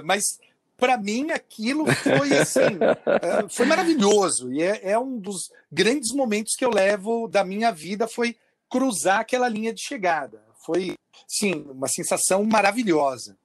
Mas 0.04 0.40
para 0.80 0.98
mim 0.98 1.30
aquilo 1.32 1.86
foi 1.88 2.38
assim, 2.38 2.80
é, 3.22 3.50
foi 3.50 3.66
maravilhoso 3.66 4.52
e 4.54 4.64
é, 4.64 4.92
é, 4.92 5.00
um 5.00 5.20
dos 5.20 5.52
grandes 5.70 6.14
momentos 6.14 6.56
que 6.56 6.64
eu 6.64 6.70
levo 6.70 7.28
da 7.28 7.44
minha 7.44 7.72
vida 7.72 8.08
foi 8.08 8.36
cruzar 8.70 9.20
aquela 9.20 9.50
linha 9.50 9.74
de 9.74 9.82
chegada. 9.82 10.42
Foi, 10.66 10.94
sim, 11.28 11.66
uma 11.70 11.88
sensação 11.88 12.44
maravilhosa. 12.44 13.36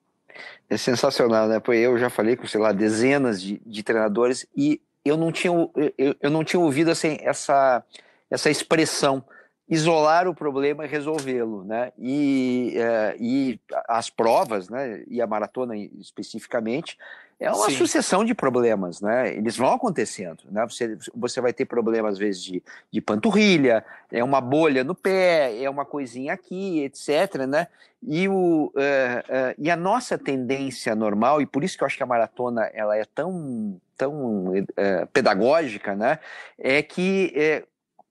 É 0.68 0.76
sensacional, 0.76 1.48
né? 1.48 1.60
Porque 1.60 1.78
eu 1.78 1.96
já 1.98 2.10
falei 2.10 2.36
com, 2.36 2.46
sei 2.46 2.60
lá, 2.60 2.72
dezenas 2.72 3.40
de, 3.40 3.60
de 3.64 3.82
treinadores 3.82 4.46
e 4.56 4.80
eu 5.04 5.16
não 5.16 5.30
tinha, 5.30 5.52
eu, 5.98 6.16
eu 6.20 6.30
não 6.30 6.42
tinha 6.42 6.60
ouvido 6.60 6.90
assim, 6.90 7.18
essa, 7.20 7.84
essa 8.30 8.50
expressão 8.50 9.24
isolar 9.68 10.28
o 10.28 10.34
problema 10.34 10.84
e 10.84 10.88
resolvê-lo, 10.88 11.64
né? 11.64 11.92
E, 11.98 12.74
é, 12.76 13.16
e 13.18 13.60
as 13.88 14.10
provas, 14.10 14.68
né? 14.68 15.02
E 15.06 15.20
a 15.20 15.26
maratona 15.26 15.76
especificamente 15.76 16.98
é 17.38 17.50
uma 17.50 17.68
Sim. 17.68 17.76
sucessão 17.76 18.24
de 18.24 18.34
problemas, 18.34 19.00
né? 19.00 19.34
Eles 19.34 19.56
vão 19.56 19.72
acontecendo, 19.72 20.44
né? 20.50 20.64
Você, 20.66 20.96
você 21.14 21.40
vai 21.40 21.52
ter 21.52 21.64
problemas 21.64 22.14
às 22.14 22.18
vezes 22.18 22.42
de, 22.42 22.62
de 22.90 23.00
panturrilha, 23.00 23.84
é 24.10 24.22
uma 24.22 24.40
bolha 24.40 24.84
no 24.84 24.94
pé, 24.94 25.62
é 25.62 25.68
uma 25.68 25.84
coisinha 25.84 26.32
aqui, 26.32 26.84
etc, 26.84 27.46
né? 27.46 27.66
E, 28.02 28.28
o, 28.28 28.72
é, 28.76 29.24
é, 29.28 29.54
e 29.58 29.70
a 29.70 29.76
nossa 29.76 30.16
tendência 30.16 30.94
normal, 30.94 31.40
e 31.40 31.46
por 31.46 31.64
isso 31.64 31.76
que 31.76 31.82
eu 31.82 31.86
acho 31.86 31.96
que 31.96 32.02
a 32.02 32.06
maratona 32.06 32.70
ela 32.72 32.96
é 32.96 33.04
tão, 33.04 33.80
tão 33.96 34.52
é, 34.76 35.06
pedagógica, 35.06 35.94
né? 35.94 36.18
É 36.58 36.82
que, 36.82 37.32
é, 37.34 37.64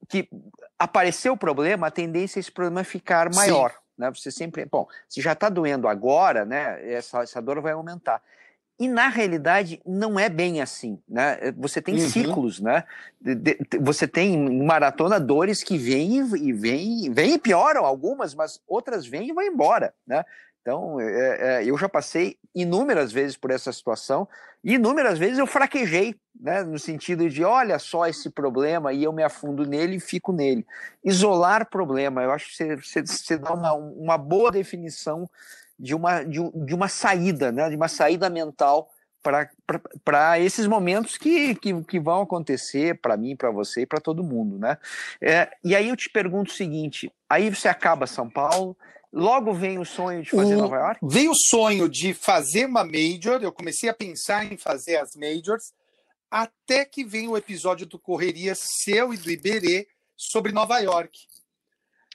que 0.10 0.28
apareceu 0.78 1.34
o 1.34 1.38
problema, 1.38 1.88
a 1.88 1.92
tendência 1.92 2.40
é 2.40 2.42
esse 2.42 2.52
problema 2.52 2.84
ficar 2.84 3.34
maior. 3.34 3.72
Sim. 3.72 3.78
Né? 3.98 4.12
Você 4.12 4.32
sempre, 4.32 4.66
bom, 4.66 4.88
se 5.08 5.22
já 5.22 5.34
está 5.34 5.50
doendo 5.50 5.88
agora, 5.88 6.46
né, 6.46 6.92
essa, 6.92 7.22
essa 7.22 7.42
dor 7.42 7.62
vai 7.62 7.74
aumentar. 7.74 8.22
E 8.84 8.88
na 8.90 9.08
realidade 9.08 9.82
não 9.86 10.20
é 10.20 10.28
bem 10.28 10.62
assim, 10.62 11.00
né? 11.08 11.54
Você 11.58 11.82
tem 11.82 11.96
uhum. 11.96 12.10
ciclos, 12.10 12.60
né? 12.60 12.84
De, 13.22 13.34
de, 13.34 13.58
você 13.80 14.06
tem 14.06 14.38
maratona 14.62 15.22
dores 15.22 15.64
que 15.64 15.78
vêm 15.78 16.18
e 16.18 16.52
vêm, 16.52 17.10
vêm 17.10 17.36
e 17.36 17.40
pioram 17.40 17.86
algumas, 17.86 18.36
mas 18.36 18.60
outras 18.68 19.06
vêm 19.06 19.30
e 19.30 19.34
vão 19.34 19.42
embora, 19.42 19.94
né? 20.06 20.26
Então, 20.62 21.00
é, 21.00 21.62
é, 21.62 21.66
eu 21.66 21.78
já 21.78 21.88
passei 21.88 22.38
inúmeras 22.54 23.14
vezes 23.14 23.38
por 23.38 23.52
essa 23.52 23.72
situação 23.72 24.28
e 24.62 24.74
inúmeras 24.74 25.18
vezes 25.18 25.40
eu 25.40 25.48
fraquejei, 25.48 26.14
né, 26.38 26.62
no 26.64 26.78
sentido 26.78 27.30
de, 27.30 27.42
olha 27.44 27.80
só 27.80 28.06
esse 28.06 28.30
problema 28.30 28.92
e 28.92 29.04
eu 29.04 29.14
me 29.14 29.24
afundo 29.24 29.66
nele 29.66 29.96
e 29.96 30.00
fico 30.02 30.34
nele. 30.34 30.66
Isolar 31.02 31.70
problema, 31.70 32.22
eu 32.22 32.32
acho 32.32 32.50
que 32.50 32.56
você, 32.56 32.76
você, 32.76 33.02
você 33.02 33.38
dá 33.38 33.54
uma, 33.54 33.74
uma 33.74 34.18
boa 34.18 34.52
definição 34.52 35.30
de 35.84 35.94
uma, 35.94 36.24
de, 36.24 36.40
de 36.66 36.74
uma 36.74 36.88
saída, 36.88 37.52
né, 37.52 37.70
de 37.70 37.76
uma 37.76 37.90
saída 37.90 38.30
mental 38.30 38.90
para 40.04 40.40
esses 40.40 40.68
momentos 40.68 41.18
que, 41.18 41.56
que, 41.56 41.82
que, 41.84 42.00
vão 42.00 42.22
acontecer 42.22 43.00
para 43.00 43.16
mim, 43.16 43.36
para 43.36 43.52
você 43.52 43.82
e 43.82 43.86
para 43.86 44.02
todo 44.02 44.24
mundo, 44.24 44.60
né? 44.60 44.78
É, 45.22 45.50
e 45.64 45.74
aí 45.74 45.88
eu 45.88 45.96
te 45.96 46.10
pergunto 46.10 46.52
o 46.52 46.54
seguinte: 46.54 47.10
aí 47.30 47.50
você 47.50 47.70
acaba 47.70 48.06
São 48.06 48.30
Paulo, 48.30 48.76
Logo 49.14 49.54
vem 49.54 49.78
o 49.78 49.86
sonho 49.86 50.24
de 50.24 50.32
fazer 50.32 50.56
o, 50.56 50.62
Nova 50.62 50.76
York? 50.76 51.00
Veio 51.04 51.32
o 51.32 51.36
sonho 51.36 51.88
de 51.88 52.16
fazer 52.16 52.66
uma 52.66 52.84
major, 52.84 53.44
eu 53.44 53.52
comecei 53.52 53.88
a 53.88 53.94
pensar 53.94 54.52
em 54.52 54.58
fazer 54.58 54.96
as 54.96 55.16
majors, 55.16 55.72
até 56.32 56.84
que 56.84 57.06
vem 57.06 57.28
o 57.28 57.38
episódio 57.38 57.86
do 57.86 58.00
Correria 58.00 58.56
seu 58.56 59.14
e 59.14 59.18
do 59.18 59.30
Iberê 59.30 59.88
sobre 60.18 60.52
Nova 60.52 60.80
York. 60.80 61.16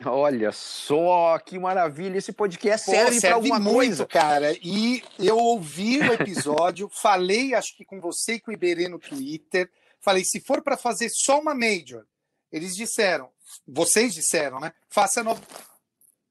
Olha 0.04 0.52
só 0.52 1.36
que 1.40 1.58
maravilha! 1.58 2.18
Esse 2.18 2.32
podcast 2.32 2.86
Pô, 2.86 2.92
serve, 2.92 3.20
serve 3.20 3.26
para 3.26 3.34
alguma 3.34 3.58
muito, 3.58 3.74
coisa, 3.74 4.06
cara. 4.06 4.56
E 4.62 5.02
eu 5.18 5.36
ouvi 5.36 5.98
o 5.98 6.12
episódio, 6.14 6.88
falei, 6.88 7.52
acho 7.54 7.76
que 7.76 7.84
com 7.84 8.00
você 8.00 8.34
e 8.34 8.40
com 8.40 8.52
o 8.52 8.54
Iberê 8.54 8.88
no 8.88 9.00
Twitter. 9.00 9.68
Falei, 10.00 10.24
se 10.24 10.40
for 10.40 10.62
para 10.62 10.76
fazer 10.76 11.08
só 11.10 11.40
uma 11.40 11.52
major, 11.52 12.06
eles 12.52 12.76
disseram, 12.76 13.28
vocês 13.66 14.14
disseram, 14.14 14.60
né? 14.60 14.72
Faça 14.88 15.24
no 15.24 15.36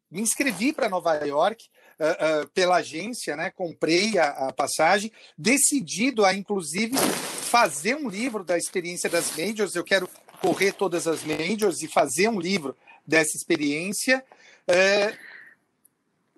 me 0.09 0.21
inscrevi 0.21 0.71
para 0.71 0.87
Nova 0.87 1.15
York 1.25 1.65
uh, 1.99 2.43
uh, 2.43 2.47
pela 2.51 2.77
agência, 2.77 3.35
né? 3.35 3.51
comprei 3.51 4.17
a, 4.17 4.29
a, 4.47 4.53
passagem, 4.53 5.11
decidido 5.37 6.23
a, 6.23 6.33
inclusive, 6.33 6.97
fazer 6.97 7.95
um 7.95 8.07
livro 8.07 8.41
da 8.41 8.57
experiência 8.57 9.09
das 9.09 9.35
majors. 9.35 9.75
Eu 9.75 9.83
quero 9.83 10.09
correr 10.41 10.71
todas 10.71 11.07
as 11.07 11.25
majors 11.25 11.81
e 11.81 11.89
fazer 11.89 12.29
um 12.29 12.39
livro 12.39 12.73
dessa 13.07 13.37
experiência. 13.37 14.23
Uh... 14.67 15.17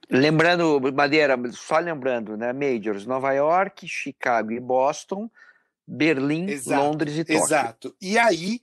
Lembrando, 0.10 0.80
Madeira, 0.94 1.36
só 1.52 1.78
lembrando, 1.80 2.36
né? 2.38 2.54
Majors, 2.54 3.06
Nova 3.06 3.32
York, 3.34 3.88
Chicago 3.88 4.52
e 4.52 4.60
Boston, 4.60 5.30
Berlim, 5.86 6.50
exato, 6.50 6.82
Londres 6.82 7.18
e 7.18 7.24
Tóquio. 7.24 7.44
Exato. 7.44 7.96
E 8.02 8.18
aí 8.18 8.62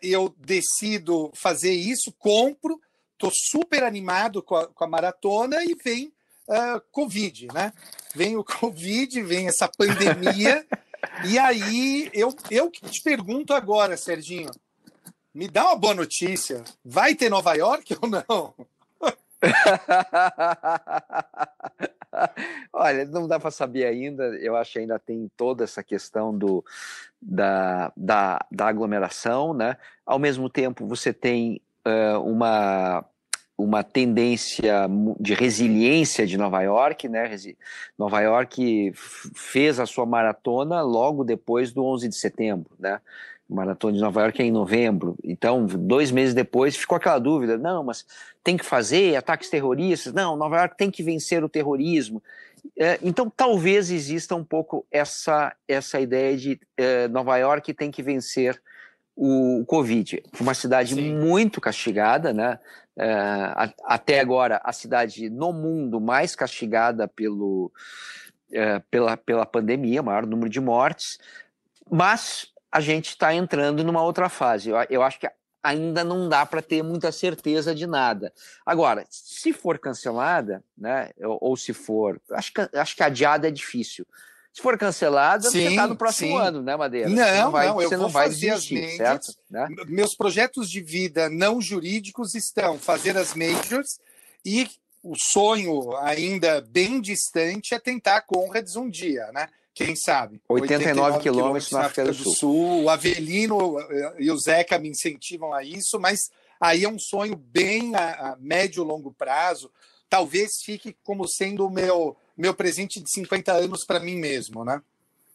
eu 0.00 0.34
decido 0.38 1.30
fazer 1.34 1.72
isso, 1.72 2.10
compro 2.18 2.80
Estou 3.18 3.32
super 3.34 3.82
animado 3.82 4.40
com 4.40 4.54
a, 4.54 4.68
com 4.68 4.84
a, 4.84 4.86
maratona 4.86 5.64
e 5.64 5.74
vem 5.74 6.12
uh, 6.46 6.80
Covid, 6.92 7.48
né? 7.52 7.72
Vem 8.14 8.36
o 8.36 8.44
Covid, 8.46 9.20
vem 9.22 9.48
essa 9.48 9.68
pandemia. 9.68 10.64
e 11.28 11.36
aí 11.36 12.08
eu, 12.14 12.32
eu 12.48 12.70
te 12.70 13.02
pergunto 13.02 13.52
agora, 13.52 13.96
Serginho, 13.96 14.50
me 15.38 15.46
dá 15.46 15.66
uma 15.66 15.76
boa 15.76 15.94
notícia. 15.94 16.64
Vai 16.84 17.14
ter 17.14 17.30
Nova 17.30 17.54
York 17.54 17.96
ou 18.02 18.08
não? 18.08 18.52
Olha, 22.72 23.04
não 23.04 23.28
dá 23.28 23.38
para 23.38 23.52
saber 23.52 23.86
ainda. 23.86 24.24
Eu 24.40 24.56
acho 24.56 24.72
que 24.72 24.80
ainda 24.80 24.98
tem 24.98 25.30
toda 25.36 25.62
essa 25.62 25.84
questão 25.84 26.36
do, 26.36 26.64
da, 27.22 27.92
da, 27.96 28.44
da 28.50 28.66
aglomeração, 28.66 29.54
né? 29.54 29.76
Ao 30.04 30.18
mesmo 30.18 30.50
tempo, 30.50 30.88
você 30.88 31.12
tem 31.12 31.60
uh, 31.86 32.18
uma, 32.20 33.04
uma 33.56 33.84
tendência 33.84 34.88
de 35.20 35.34
resiliência 35.34 36.26
de 36.26 36.36
Nova 36.36 36.60
York, 36.62 37.08
né? 37.08 37.30
Nova 37.96 38.20
York 38.20 38.92
fez 38.92 39.78
a 39.78 39.86
sua 39.86 40.04
maratona 40.04 40.82
logo 40.82 41.22
depois 41.22 41.72
do 41.72 41.84
11 41.84 42.08
de 42.08 42.16
setembro, 42.16 42.72
né? 42.76 43.00
Maratona 43.48 43.94
de 43.94 44.00
Nova 44.00 44.20
York 44.22 44.42
é 44.42 44.44
em 44.44 44.52
novembro, 44.52 45.16
então 45.24 45.64
dois 45.66 46.10
meses 46.10 46.34
depois 46.34 46.76
ficou 46.76 46.96
aquela 46.96 47.18
dúvida, 47.18 47.56
não, 47.56 47.82
mas 47.82 48.04
tem 48.44 48.56
que 48.56 48.64
fazer 48.64 49.16
ataques 49.16 49.48
terroristas, 49.48 50.12
não, 50.12 50.36
Nova 50.36 50.58
York 50.58 50.76
tem 50.76 50.90
que 50.90 51.02
vencer 51.02 51.42
o 51.42 51.48
terrorismo. 51.48 52.22
É, 52.76 52.98
então 53.02 53.30
talvez 53.34 53.90
exista 53.90 54.34
um 54.34 54.44
pouco 54.44 54.84
essa 54.90 55.54
essa 55.66 56.00
ideia 56.00 56.36
de 56.36 56.60
é, 56.76 57.08
Nova 57.08 57.36
York 57.38 57.72
tem 57.72 57.90
que 57.90 58.02
vencer 58.02 58.60
o 59.18 59.64
Covid. 59.66 60.22
Uma 60.40 60.54
cidade 60.54 60.94
Sim. 60.94 61.16
muito 61.16 61.60
castigada, 61.60 62.32
né? 62.32 62.58
É, 62.96 63.72
até 63.84 64.20
agora, 64.20 64.60
a 64.64 64.72
cidade 64.72 65.28
no 65.28 65.52
mundo 65.52 66.00
mais 66.00 66.36
castigada 66.36 67.08
pelo, 67.08 67.72
é, 68.52 68.80
pela, 68.90 69.16
pela 69.16 69.44
pandemia, 69.44 70.02
maior 70.02 70.24
número 70.24 70.48
de 70.48 70.60
mortes, 70.60 71.18
mas 71.90 72.47
a 72.70 72.80
gente 72.80 73.10
está 73.10 73.34
entrando 73.34 73.82
numa 73.82 74.02
outra 74.02 74.28
fase. 74.28 74.70
Eu, 74.70 74.76
eu 74.90 75.02
acho 75.02 75.18
que 75.18 75.28
ainda 75.62 76.04
não 76.04 76.28
dá 76.28 76.46
para 76.46 76.62
ter 76.62 76.82
muita 76.82 77.10
certeza 77.10 77.74
de 77.74 77.86
nada. 77.86 78.32
Agora, 78.64 79.04
se 79.10 79.52
for 79.52 79.78
cancelada, 79.78 80.62
né, 80.76 81.10
ou, 81.20 81.38
ou 81.40 81.56
se 81.56 81.72
for. 81.72 82.20
Acho 82.30 82.52
que, 82.52 82.76
acho 82.76 82.96
que 82.96 83.02
adiada 83.02 83.48
é 83.48 83.50
difícil. 83.50 84.06
Se 84.52 84.62
for 84.62 84.76
cancelada, 84.78 85.48
sim, 85.50 85.62
você 85.62 85.68
está 85.68 85.86
no 85.86 85.96
próximo 85.96 86.38
sim. 86.38 86.46
ano, 86.46 86.62
né, 86.62 86.74
Madeira? 86.74 87.08
Não, 87.08 87.16
você 87.16 87.42
não, 87.42 87.50
vai, 87.50 87.66
não 87.68 87.82
eu 87.82 87.98
não 87.98 88.08
vai 88.08 88.28
desistir, 88.28 88.96
certo? 88.96 89.32
Né? 89.48 89.68
Meus 89.86 90.14
projetos 90.14 90.70
de 90.70 90.80
vida 90.80 91.28
não 91.28 91.60
jurídicos 91.60 92.34
estão 92.34 92.78
fazer 92.78 93.16
as 93.16 93.34
majors 93.34 94.00
e 94.44 94.68
o 95.02 95.14
sonho 95.16 95.96
ainda 95.98 96.60
bem 96.60 97.00
distante 97.00 97.74
é 97.74 97.78
tentar 97.78 98.22
Conrads 98.22 98.74
um 98.74 98.88
dia, 98.88 99.30
né? 99.32 99.48
Quem 99.78 99.94
sabe? 99.94 100.40
89, 100.48 101.20
quilômetros 101.20 101.70
na 101.70 101.82
África 101.82 102.04
do 102.06 102.14
Sul. 102.14 102.34
Sul. 102.34 102.82
O 102.82 102.90
Avelino 102.90 103.78
eh, 103.80 104.14
e 104.18 104.30
o 104.30 104.36
Zeca 104.36 104.76
me 104.76 104.88
incentivam 104.88 105.54
a 105.54 105.62
isso, 105.62 106.00
mas 106.00 106.32
aí 106.60 106.82
é 106.82 106.88
um 106.88 106.98
sonho 106.98 107.36
bem 107.36 107.94
a, 107.94 108.32
a 108.32 108.36
médio 108.40 108.82
e 108.82 108.86
longo 108.86 109.12
prazo. 109.12 109.70
Talvez 110.10 110.60
fique 110.64 110.96
como 111.04 111.28
sendo 111.28 111.64
o 111.64 111.70
meu 111.70 112.16
meu 112.36 112.54
presente 112.54 113.00
de 113.00 113.08
50 113.10 113.52
anos 113.52 113.84
para 113.84 114.00
mim 114.00 114.16
mesmo, 114.16 114.64
né? 114.64 114.82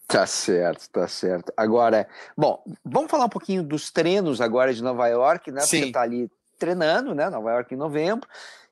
Tá 0.08 0.28
certo, 0.28 0.90
tá 0.90 1.08
certo. 1.08 1.52
Agora, 1.56 2.08
bom, 2.38 2.62
vamos 2.84 3.10
falar 3.10 3.26
um 3.26 3.30
pouquinho 3.30 3.64
dos 3.64 3.92
treinos 3.92 4.42
agora 4.42 4.74
de 4.74 4.84
Nova 4.84 5.08
York, 5.08 5.52
né? 5.52 5.62
Sim. 5.62 5.86
Você 5.86 5.92
tá 5.92 6.02
ali 6.02 6.30
treinando, 6.60 7.16
né? 7.16 7.30
Nova 7.30 7.52
York 7.52 7.74
em 7.74 7.78
novembro. 7.78 8.28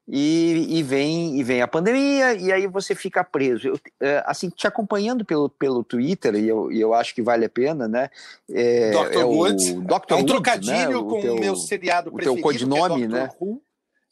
E, 0.07 0.79
e, 0.79 0.83
vem 0.83 1.39
e 1.39 1.43
vem 1.43 1.61
a 1.61 1.67
pandemia 1.67 2.33
e 2.33 2.51
aí 2.51 2.67
você 2.67 2.93
fica 2.95 3.23
preso. 3.23 3.69
Eu, 3.69 3.79
é, 3.99 4.23
assim, 4.25 4.49
te 4.49 4.67
acompanhando 4.67 5.23
pelo, 5.23 5.47
pelo 5.49 5.83
Twitter, 5.83 6.35
e 6.35 6.47
eu, 6.47 6.71
e 6.71 6.81
eu 6.81 6.93
acho 6.93 7.13
que 7.13 7.21
vale 7.21 7.45
a 7.45 7.49
pena, 7.49 7.87
né? 7.87 8.09
É, 8.49 8.91
Dr. 8.91 9.19
É 9.19 9.23
Woods. 9.23 9.69
O 9.69 9.81
Dr. 9.81 9.93
É 10.09 10.15
um 10.15 10.25
trocadilho 10.25 11.03
né? 11.03 11.09
com 11.09 11.19
o 11.19 11.21
teu, 11.21 11.35
meu 11.35 11.55
seriado 11.55 12.09
o 12.09 12.13
preferido, 12.13 12.41
teu 12.41 12.43
codinome, 12.43 13.03
é 13.03 13.07
né? 13.07 13.29
Who. 13.39 13.61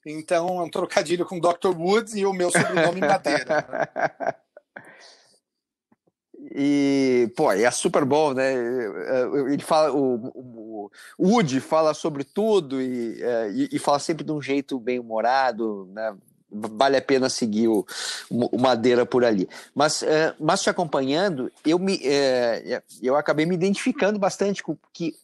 Então 0.05 0.59
é 0.59 0.63
um 0.63 0.69
trocadilho 0.69 1.25
com 1.25 1.39
Dr. 1.39 1.75
Woods 1.75 2.15
e 2.15 2.25
o 2.25 2.33
meu 2.33 2.51
sobrenome 2.51 3.01
Madeira. 3.01 4.39
E, 6.51 7.31
pô, 7.35 7.51
é 7.51 7.69
Super 7.69 8.05
Bowl, 8.05 8.33
né? 8.33 8.53
Ele 9.51 9.61
fala, 9.61 9.91
o, 9.93 10.31
o, 10.35 10.91
Woody 11.19 11.59
fala 11.59 11.93
sobre 11.93 12.23
tudo 12.23 12.81
e, 12.81 13.21
é, 13.21 13.51
e, 13.51 13.69
e, 13.73 13.79
fala 13.79 13.99
sempre 13.99 14.23
de 14.23 14.31
um 14.31 14.41
jeito 14.41 14.79
bem 14.79 14.99
humorado, 14.99 15.87
né? 15.93 16.15
vale 16.51 16.97
a 16.97 17.01
pena 17.01 17.29
seguir 17.29 17.67
o, 17.67 17.85
o 18.29 18.57
Madeira 18.57 19.05
por 19.05 19.23
ali. 19.23 19.47
Mas, 19.73 20.01
é, 20.01 20.33
mas 20.39 20.63
te 20.63 20.69
acompanhando, 20.69 21.51
eu, 21.63 21.77
me, 21.77 21.99
é, 22.03 22.81
eu 23.01 23.15
acabei 23.15 23.45
me 23.45 23.53
identificando 23.55 24.17
bastante 24.17 24.63
com 24.63 24.75
que 24.91 25.15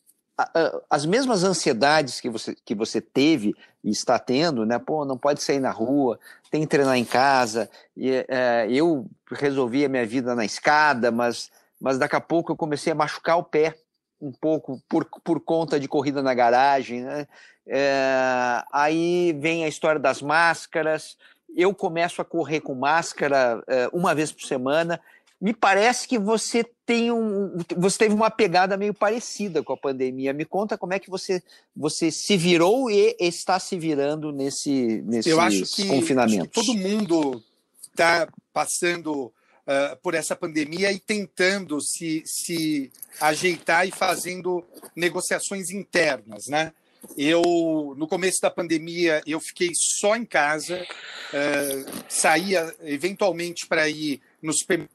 as 0.90 1.06
mesmas 1.06 1.46
ansiedades 1.46 2.20
que 2.20 2.30
você, 2.30 2.56
que 2.66 2.76
você 2.76 3.00
teve 3.00 3.56
e 3.82 3.90
está 3.90 4.20
tendo, 4.20 4.66
né? 4.66 4.78
Pô, 4.78 5.06
não 5.06 5.18
pode 5.18 5.42
sair 5.42 5.62
na 5.62 5.72
rua, 5.72 6.20
tem 6.56 6.62
que 6.62 6.68
treinar 6.68 6.96
em 6.96 7.04
casa. 7.04 7.70
E, 7.98 8.26
é, 8.30 8.66
eu 8.70 9.06
resolvi 9.30 9.84
a 9.84 9.90
minha 9.90 10.06
vida 10.06 10.34
na 10.34 10.46
escada, 10.46 11.12
mas, 11.12 11.52
mas 11.80 11.98
daqui 11.98 12.16
a 12.16 12.22
pouco 12.22 12.54
eu 12.54 12.56
comecei 12.56 12.94
a 12.94 12.96
machucar 12.96 13.38
o 13.38 13.44
pé 13.44 13.76
um 14.22 14.32
pouco 14.32 14.82
por, 14.88 15.06
por 15.22 15.42
conta 15.42 15.78
de 15.78 15.90
corrida 15.90 16.24
na 16.24 16.34
garagem, 16.34 17.02
né? 17.02 17.28
É, 17.68 18.64
aí 18.72 19.34
vem 19.38 19.66
a 19.66 19.68
história 19.68 20.00
das 20.00 20.22
máscaras. 20.22 21.18
Eu 21.54 21.76
começo 21.76 22.22
a 22.22 22.26
correr 22.26 22.62
com 22.62 22.74
máscara 22.74 23.62
é, 23.68 23.90
uma 23.92 24.16
vez 24.16 24.32
por 24.32 24.44
semana. 24.44 25.02
Me 25.40 25.54
parece 25.54 26.08
que 26.08 26.18
você 26.18 26.66
tem 26.86 27.12
um, 27.12 27.58
você 27.76 27.98
teve 27.98 28.16
uma 28.16 28.32
pegada 28.32 28.78
meio 28.78 28.94
parecida 28.94 29.62
com 29.62 29.74
a 29.74 29.78
pandemia. 29.78 30.34
Me 30.34 30.46
conta 30.46 30.78
como 30.78 30.94
é 30.94 31.00
que 31.00 31.10
você, 31.10 31.44
você 31.76 32.10
se 32.10 32.38
virou 32.38 32.90
e 32.90 33.16
está 33.20 33.60
se 33.60 33.78
virando 33.78 34.32
nesse, 34.32 35.02
nesse 35.06 35.30
Eu 35.30 35.42
acho 35.42 35.66
que, 35.66 35.88
confinamento. 35.88 36.44
Acho 36.44 36.50
que 36.50 36.74
todo 36.74 36.78
mundo 36.78 37.44
está 37.82 38.28
passando 38.54 39.26
uh, 39.26 39.98
por 40.02 40.14
essa 40.14 40.36
pandemia 40.36 40.92
e 40.92 41.00
tentando 41.00 41.82
se, 41.82 42.24
se 42.26 42.92
ajeitar 43.20 43.88
e 43.88 43.92
fazendo 43.92 44.64
negociações 44.96 45.70
internas, 45.70 46.48
né? 46.48 46.72
Eu, 47.18 47.94
no 47.98 48.08
começo 48.08 48.40
da 48.42 48.50
pandemia, 48.50 49.22
eu 49.28 49.40
fiquei 49.40 49.70
só 49.76 50.16
em 50.16 50.26
casa, 50.26 50.82
uh, 50.82 52.04
saía 52.10 52.74
eventualmente 52.82 53.68
para 53.68 53.88
ir 53.88 54.22
no 54.42 54.54
supermercado 54.54 54.95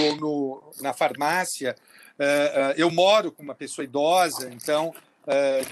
ou 0.00 0.16
no, 0.16 0.72
na 0.80 0.92
farmácia. 0.92 1.76
Uh, 2.18 2.22
uh, 2.22 2.74
eu 2.76 2.90
moro 2.90 3.32
com 3.32 3.42
uma 3.42 3.54
pessoa 3.54 3.84
idosa, 3.84 4.50
então, 4.52 4.94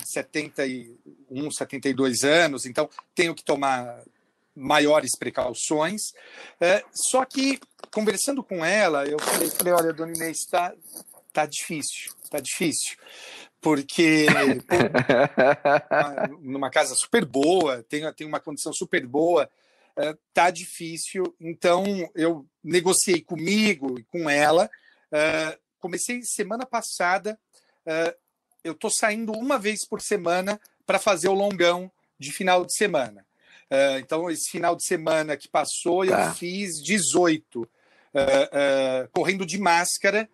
de 0.00 0.10
71, 0.10 1.50
72 1.50 2.24
anos, 2.24 2.64
então 2.64 2.88
tenho 3.14 3.34
que 3.34 3.44
tomar 3.44 4.02
maiores 4.56 5.10
precauções. 5.18 6.00
só 6.90 7.22
que, 7.26 7.60
conversando 7.92 8.42
com 8.42 8.64
ela, 8.64 9.04
eu 9.04 9.18
falei, 9.18 9.50
falei 9.50 9.72
olha, 9.74 9.92
dona 9.92 10.12
Inês, 10.14 10.38
está 10.38 10.72
tá 11.34 11.44
difícil, 11.44 12.14
tá 12.30 12.40
difícil 12.40 12.96
porque 13.62 14.26
pô, 14.66 14.76
numa 16.42 16.68
casa 16.68 16.94
super 16.96 17.24
boa, 17.24 17.82
tem, 17.88 18.12
tem 18.12 18.26
uma 18.26 18.40
condição 18.40 18.72
super 18.72 19.06
boa, 19.06 19.48
tá 20.32 20.50
difícil. 20.50 21.34
Então 21.40 21.84
eu 22.14 22.46
negociei 22.62 23.20
comigo 23.20 23.98
e 23.98 24.04
com 24.04 24.28
ela. 24.28 24.70
Uh, 25.12 25.58
comecei 25.78 26.22
semana 26.22 26.64
passada. 26.64 27.38
Uh, 27.86 28.16
eu 28.64 28.74
tô 28.74 28.88
saindo 28.88 29.32
uma 29.32 29.58
vez 29.58 29.86
por 29.86 30.00
semana 30.00 30.60
para 30.86 30.98
fazer 30.98 31.28
o 31.28 31.34
longão 31.34 31.90
de 32.18 32.32
final 32.32 32.64
de 32.64 32.74
semana. 32.76 33.26
então 33.98 34.30
esse 34.30 34.48
final 34.48 34.76
de 34.76 34.84
semana 34.84 35.36
que 35.36 35.48
passou 35.48 36.06
tá. 36.06 36.28
eu 36.28 36.34
fiz 36.34 36.80
18 36.80 37.68
correndo 39.12 39.44
de 39.44 39.58
máscara 39.58 40.28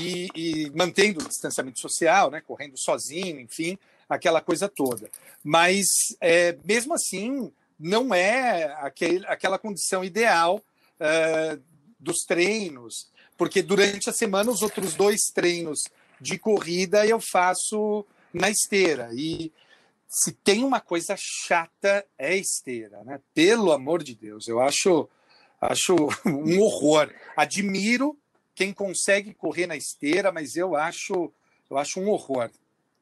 e, 0.00 0.28
e, 0.36 0.70
mantendo 0.70 1.18
o 1.20 1.28
distanciamento 1.28 1.80
social, 1.80 2.30
né, 2.30 2.40
correndo 2.40 2.78
sozinho, 2.78 3.40
enfim, 3.40 3.76
aquela 4.08 4.40
coisa 4.40 4.68
toda. 4.68 5.10
Mas, 5.42 5.86
é, 6.20 6.56
mesmo 6.64 6.94
assim, 6.94 7.50
não 7.78 8.14
é 8.14 8.64
aquele, 8.80 9.26
aquela 9.26 9.58
condição 9.58 10.04
ideal 10.04 10.60
uh, 11.00 11.62
dos 11.98 12.24
treinos, 12.26 13.10
porque 13.36 13.62
durante 13.62 14.08
a 14.08 14.12
semana 14.12 14.50
os 14.50 14.62
outros 14.62 14.94
dois 14.94 15.20
treinos 15.34 15.80
de 16.20 16.38
corrida 16.38 17.06
eu 17.06 17.20
faço 17.20 18.04
na 18.32 18.50
esteira. 18.50 19.10
E 19.12 19.52
se 20.08 20.32
tem 20.32 20.62
uma 20.62 20.80
coisa 20.80 21.16
chata, 21.18 22.04
é 22.16 22.36
esteira, 22.36 23.02
né? 23.04 23.20
Pelo 23.34 23.72
amor 23.72 24.02
de 24.02 24.14
Deus, 24.14 24.46
eu 24.46 24.60
acho, 24.60 25.08
acho 25.60 25.94
um 26.24 26.60
horror. 26.60 27.12
Admiro 27.36 28.16
quem 28.54 28.72
consegue 28.72 29.34
correr 29.34 29.66
na 29.66 29.76
esteira, 29.76 30.30
mas 30.30 30.54
eu 30.54 30.76
acho, 30.76 31.32
eu 31.68 31.76
acho 31.76 32.00
um 32.00 32.08
horror. 32.08 32.50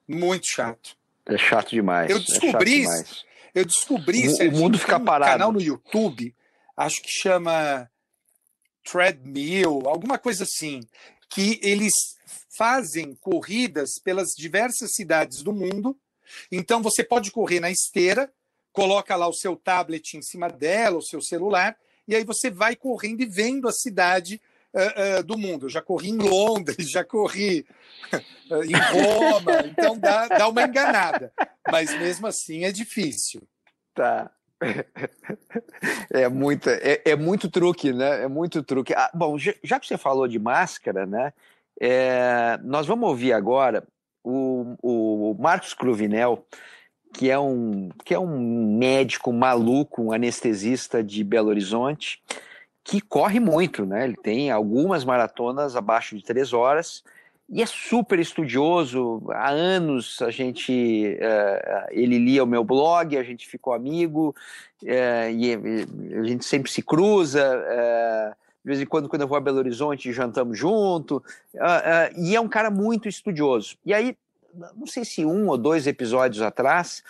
Muito 0.09 0.47
chato. 0.47 0.97
É 1.27 1.37
chato 1.37 1.71
demais. 1.71 2.11
Eu 2.11 2.19
descobri, 2.19 2.79
é 2.79 2.81
demais. 2.81 3.25
Eu 3.55 3.65
descobri, 3.65 4.29
o, 4.29 4.49
o 4.49 4.53
mundo 4.53 4.79
fica 4.79 4.97
um 4.97 5.05
parado. 5.05 5.33
canal 5.33 5.53
no 5.53 5.61
YouTube, 5.61 6.35
acho 6.77 7.03
que 7.03 7.11
chama 7.11 7.91
Treadmill, 8.85 9.83
alguma 9.87 10.19
coisa 10.19 10.45
assim, 10.45 10.81
que 11.29 11.61
eles 11.63 11.93
fazem 12.57 13.15
corridas 13.15 13.93
pelas 14.03 14.31
diversas 14.37 14.95
cidades 14.95 15.43
do 15.43 15.53
mundo. 15.53 15.97
Então 16.51 16.83
você 16.83 17.03
pode 17.05 17.31
correr 17.31 17.61
na 17.61 17.71
esteira, 17.71 18.33
coloca 18.73 19.15
lá 19.17 19.29
o 19.29 19.35
seu 19.35 19.57
tablet 19.57 20.17
em 20.17 20.23
cima 20.23 20.49
dela, 20.49 20.99
o 20.99 21.03
seu 21.03 21.21
celular, 21.21 21.77
e 22.09 22.15
aí 22.15 22.25
você 22.25 22.51
vai 22.51 22.75
correndo 22.75 23.23
e 23.23 23.27
vendo 23.27 23.69
a 23.69 23.73
cidade 23.73 24.41
uh, 24.75 25.21
uh, 25.21 25.23
do 25.23 25.39
mundo. 25.39 25.67
Eu 25.67 25.71
já 25.71 25.83
corri 25.83 26.11
em 26.11 26.19
Londres, 26.19 26.91
já 26.91 27.05
corri 27.05 27.67
uh, 28.51 28.63
em 28.65 28.73
Roma, 28.73 29.67
então 29.67 29.99
dá, 29.99 30.29
dá 30.29 30.49
uma 30.49 30.63
enganada. 30.63 31.33
Mas 31.71 31.93
mesmo 31.99 32.27
assim 32.27 32.65
é 32.65 32.73
difícil. 32.73 33.43
Tá. 33.95 34.31
É 36.11 36.29
muito, 36.29 36.69
é, 36.69 37.03
é, 37.05 37.17
muito 37.17 37.51
truque, 37.51 37.93
né? 37.93 38.23
É 38.23 38.29
muito 38.29 38.63
truque. 38.63 38.95
Ah, 38.95 39.11
bom, 39.13 39.37
já 39.39 39.81
que 39.81 39.87
você 39.87 39.97
falou 39.97 40.29
de 40.29 40.39
máscara, 40.39 41.07
né? 41.07 41.33
É, 41.81 42.59
nós 42.63 42.87
vamos 42.87 43.09
ouvir 43.09 43.33
agora 43.33 43.83
o, 44.23 44.77
o 44.83 45.35
Marcos 45.39 45.75
Cruvinel, 45.75 46.47
que 47.13 47.31
é 47.31 47.39
um 47.39 47.91
que 48.05 48.15
é 48.15 48.19
um 48.19 48.77
médico 48.79 49.33
maluco, 49.33 50.03
um 50.03 50.13
anestesista 50.13 51.03
de 51.03 51.25
Belo 51.25 51.49
Horizonte, 51.49 52.23
que 52.85 53.01
corre 53.01 53.39
muito, 53.39 53.87
né? 53.87 54.05
Ele 54.05 54.17
tem 54.17 54.51
algumas 54.51 55.05
maratonas 55.05 55.77
abaixo 55.77 56.17
de 56.17 56.25
três 56.25 56.53
horas 56.53 57.03
e 57.49 57.63
é 57.63 57.67
super 57.67 58.19
estudioso. 58.19 59.23
Há 59.29 59.51
anos 59.51 60.21
a 60.23 60.31
gente, 60.31 61.19
uh, 61.21 61.87
ele 61.91 62.19
lia 62.19 62.43
o 62.43 62.47
meu 62.47 62.65
blog, 62.65 63.17
a 63.17 63.23
gente 63.23 63.47
ficou 63.47 63.75
amigo 63.75 64.35
uh, 64.83 65.31
e, 65.31 65.55
a 66.19 66.23
gente 66.25 66.45
sempre 66.45 66.71
se 66.71 66.83
cruza. 66.83 67.45
Uh, 67.59 68.43
de 68.65 68.69
vez 68.69 68.81
em 68.81 68.87
quando, 68.87 69.09
quando 69.09 69.23
eu 69.23 69.29
vou 69.29 69.37
a 69.37 69.41
Belo 69.41 69.59
Horizonte, 69.59 70.13
jantamos 70.13 70.57
junto. 70.57 71.23
e 72.17 72.35
é 72.35 72.41
um 72.41 72.49
cara 72.49 72.71
muito 72.71 73.09
estudioso. 73.09 73.77
E 73.85 73.93
aí, 73.93 74.17
não 74.77 74.87
sei 74.87 75.05
se 75.05 75.25
um 75.25 75.49
ou 75.49 75.59
dois 75.59 75.89
episódios 75.89 76.41
atrás, 76.41 77.03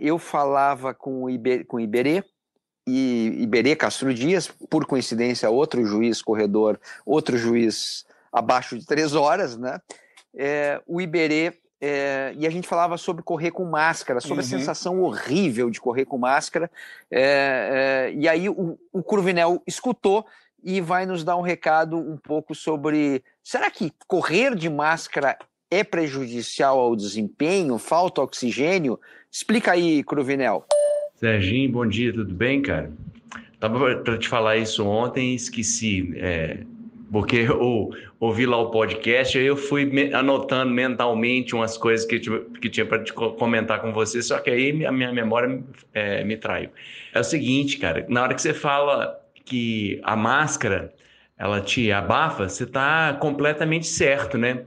eu 0.00 0.18
falava 0.18 0.92
com 0.92 1.22
o, 1.22 1.30
Iber, 1.30 1.64
com 1.64 1.76
o 1.76 1.80
Iberê, 1.80 2.24
e 2.88 3.42
Iberê 3.42 3.76
Castro 3.76 4.14
Dias, 4.14 4.48
por 4.70 4.86
coincidência, 4.86 5.50
outro 5.50 5.84
juiz 5.84 6.22
corredor, 6.22 6.80
outro 7.04 7.36
juiz 7.36 8.06
abaixo 8.32 8.78
de 8.78 8.86
três 8.86 9.14
horas, 9.14 9.58
né? 9.58 9.78
É, 10.34 10.80
o 10.86 10.98
Iberê, 10.98 11.52
é, 11.80 12.32
e 12.34 12.46
a 12.46 12.50
gente 12.50 12.66
falava 12.66 12.96
sobre 12.96 13.22
correr 13.22 13.50
com 13.50 13.64
máscara, 13.66 14.20
sobre 14.20 14.42
uhum. 14.42 14.46
a 14.46 14.58
sensação 14.58 15.02
horrível 15.02 15.68
de 15.68 15.80
correr 15.80 16.06
com 16.06 16.16
máscara. 16.16 16.70
É, 17.10 18.08
é, 18.10 18.14
e 18.14 18.26
aí 18.26 18.48
o, 18.48 18.78
o 18.90 19.02
Curvinel 19.02 19.62
escutou 19.66 20.24
e 20.64 20.80
vai 20.80 21.04
nos 21.04 21.22
dar 21.22 21.36
um 21.36 21.42
recado 21.42 21.98
um 21.98 22.16
pouco 22.16 22.54
sobre: 22.54 23.22
será 23.44 23.70
que 23.70 23.92
correr 24.06 24.54
de 24.54 24.70
máscara 24.70 25.36
é 25.70 25.84
prejudicial 25.84 26.78
ao 26.78 26.96
desempenho? 26.96 27.76
Falta 27.76 28.22
oxigênio? 28.22 28.98
Explica 29.30 29.72
aí, 29.72 30.02
Cruvinel. 30.02 30.64
Serginho, 31.18 31.72
bom 31.72 31.84
dia, 31.84 32.12
tudo 32.12 32.32
bem, 32.32 32.62
cara? 32.62 32.92
Tava 33.58 33.96
para 33.96 34.16
te 34.16 34.28
falar 34.28 34.56
isso 34.56 34.86
ontem 34.86 35.32
e 35.32 35.34
esqueci, 35.34 36.12
é, 36.14 36.58
porque 37.10 37.38
eu 37.50 37.90
ouvi 38.20 38.46
lá 38.46 38.56
o 38.56 38.70
podcast, 38.70 39.36
aí 39.36 39.44
eu 39.44 39.56
fui 39.56 39.90
anotando 40.12 40.70
mentalmente 40.70 41.56
umas 41.56 41.76
coisas 41.76 42.06
que, 42.06 42.20
que 42.20 42.70
tinha 42.70 42.86
para 42.86 43.02
te 43.02 43.12
comentar 43.12 43.80
com 43.80 43.92
você, 43.92 44.22
só 44.22 44.38
que 44.38 44.48
aí 44.48 44.86
a 44.86 44.92
minha 44.92 45.12
memória 45.12 45.60
é, 45.92 46.22
me 46.22 46.36
traiu. 46.36 46.70
É 47.12 47.18
o 47.18 47.24
seguinte, 47.24 47.78
cara, 47.78 48.06
na 48.08 48.22
hora 48.22 48.32
que 48.32 48.40
você 48.40 48.54
fala 48.54 49.20
que 49.44 50.00
a 50.04 50.14
máscara 50.14 50.94
ela 51.36 51.60
te 51.60 51.90
abafa, 51.90 52.48
você 52.48 52.62
está 52.62 53.12
completamente 53.14 53.88
certo, 53.88 54.38
né? 54.38 54.62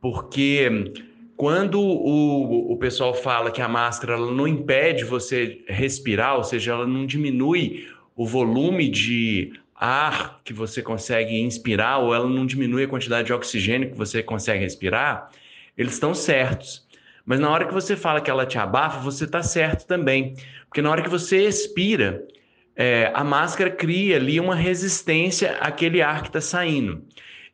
Porque 0.00 0.92
quando 1.38 1.80
o, 1.80 2.72
o 2.72 2.76
pessoal 2.78 3.14
fala 3.14 3.52
que 3.52 3.62
a 3.62 3.68
máscara 3.68 4.18
não 4.18 4.48
impede 4.48 5.04
você 5.04 5.62
respirar, 5.68 6.36
ou 6.36 6.42
seja, 6.42 6.72
ela 6.72 6.84
não 6.84 7.06
diminui 7.06 7.86
o 8.16 8.26
volume 8.26 8.88
de 8.88 9.52
ar 9.72 10.40
que 10.44 10.52
você 10.52 10.82
consegue 10.82 11.40
inspirar, 11.40 11.98
ou 11.98 12.12
ela 12.12 12.28
não 12.28 12.44
diminui 12.44 12.82
a 12.82 12.88
quantidade 12.88 13.28
de 13.28 13.32
oxigênio 13.32 13.88
que 13.88 13.96
você 13.96 14.20
consegue 14.20 14.64
respirar, 14.64 15.30
eles 15.76 15.92
estão 15.92 16.12
certos. 16.12 16.84
Mas 17.24 17.38
na 17.38 17.48
hora 17.48 17.66
que 17.66 17.72
você 17.72 17.94
fala 17.94 18.20
que 18.20 18.28
ela 18.28 18.44
te 18.44 18.58
abafa, 18.58 18.98
você 18.98 19.22
está 19.22 19.40
certo 19.40 19.86
também. 19.86 20.34
Porque 20.68 20.82
na 20.82 20.90
hora 20.90 21.02
que 21.02 21.08
você 21.08 21.46
expira, 21.46 22.26
é, 22.74 23.12
a 23.14 23.22
máscara 23.22 23.70
cria 23.70 24.16
ali 24.16 24.40
uma 24.40 24.56
resistência 24.56 25.52
àquele 25.60 26.02
ar 26.02 26.22
que 26.22 26.30
está 26.30 26.40
saindo. 26.40 27.04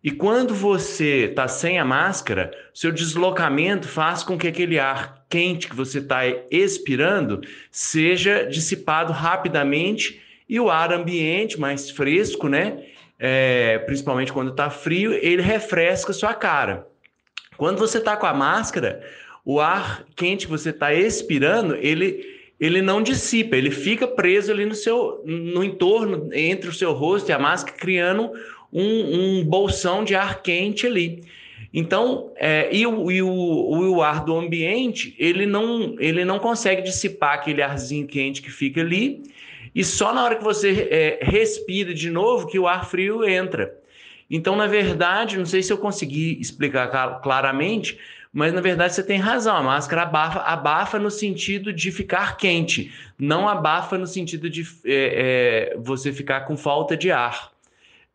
E 0.05 0.11
quando 0.11 0.55
você 0.55 1.31
está 1.31 1.49
sem 1.49 1.79
a 1.79 1.85
máscara, 1.85 2.51
seu 2.75 2.93
deslocamento 2.93 3.89
faz 3.89 4.23
com 4.23 4.37
que 4.37 4.47
aquele 4.47 4.79
ar 4.79 5.25
quente 5.31 5.67
que 5.67 5.75
você 5.75 5.99
está 5.99 6.21
expirando 6.51 7.41
seja 7.71 8.45
dissipado 8.45 9.15
rapidamente 9.15 10.21
e 10.47 10.61
o 10.61 10.71
ar 10.71 10.93
ambiente 10.93 11.59
mais 11.59 11.89
fresco, 11.89 12.49
né? 12.49 12.85
É, 13.19 13.79
principalmente 13.87 14.31
quando 14.31 14.51
está 14.51 14.69
frio, 14.69 15.15
ele 15.15 15.41
refresca 15.41 16.13
sua 16.13 16.35
cara. 16.35 16.87
Quando 17.57 17.79
você 17.79 17.97
está 17.97 18.15
com 18.15 18.27
a 18.27 18.35
máscara, 18.35 19.03
o 19.43 19.59
ar 19.59 20.05
quente 20.15 20.45
que 20.45 20.53
você 20.53 20.69
está 20.69 20.93
expirando, 20.93 21.77
ele, 21.77 22.27
ele 22.61 22.83
não 22.83 23.03
dissipa, 23.03 23.57
ele 23.57 23.71
fica 23.71 24.07
preso 24.07 24.53
ali 24.53 24.67
no 24.67 24.75
seu 24.75 25.23
no 25.25 25.65
entorno 25.65 26.29
entre 26.35 26.69
o 26.69 26.75
seu 26.75 26.93
rosto 26.93 27.31
e 27.31 27.33
a 27.33 27.39
máscara, 27.39 27.79
criando 27.79 28.31
um, 28.75 29.39
um 29.39 29.45
bolsão 29.45 30.05
de 30.05 30.17
ar 30.17 30.43
quente 30.43 30.87
ali. 30.87 31.23
Então, 31.73 32.33
é, 32.37 32.69
e, 32.73 32.87
o, 32.87 33.11
e 33.11 33.23
o, 33.23 33.29
o, 33.29 34.03
ar 34.03 34.25
do 34.25 34.37
ambiente, 34.37 35.15
ele 35.19 35.47
não, 35.47 35.97
ele 35.99 36.25
não 36.25 36.39
consegue 36.39 36.83
dissipar 36.83 37.35
aquele 37.35 37.63
arzinho 37.63 38.07
quente 38.07 38.43
que 38.43 38.51
fica 38.51 38.81
ali, 38.81 39.23
e 39.75 39.83
só 39.83 40.13
na 40.13 40.23
hora 40.23 40.37
que 40.37 40.45
você 40.45 40.89
é, 40.91 41.19
respira 41.23 41.93
de 41.93 42.11
novo 42.11 42.47
que 42.47 42.59
o 42.59 42.69
ar 42.69 42.89
frio 42.89 43.29
entra. 43.29 43.77
Então, 44.31 44.55
na 44.55 44.67
verdade, 44.67 45.37
não 45.37 45.47
sei 45.47 45.63
se 45.63 45.73
eu 45.73 45.79
consegui 45.79 46.39
explicar 46.41 47.21
claramente, 47.21 47.99
mas 48.33 48.53
na 48.53 48.61
verdade 48.61 48.95
você 48.95 49.03
tem 49.03 49.19
razão. 49.19 49.57
A 49.57 49.63
máscara 49.63 50.03
abafa, 50.03 50.41
abafa 50.41 50.99
no 50.99 51.11
sentido 51.11 51.73
de 51.73 51.93
ficar 51.93 52.37
quente, 52.37 52.93
não 53.19 53.49
abafa 53.49 53.97
no 53.97 54.07
sentido 54.07 54.51
de 54.51 54.63
é, 54.85 55.73
é, 55.75 55.77
você 55.79 56.13
ficar 56.13 56.43
com 56.43 56.57
falta 56.57 56.97
de 56.97 57.13
ar. 57.13 57.54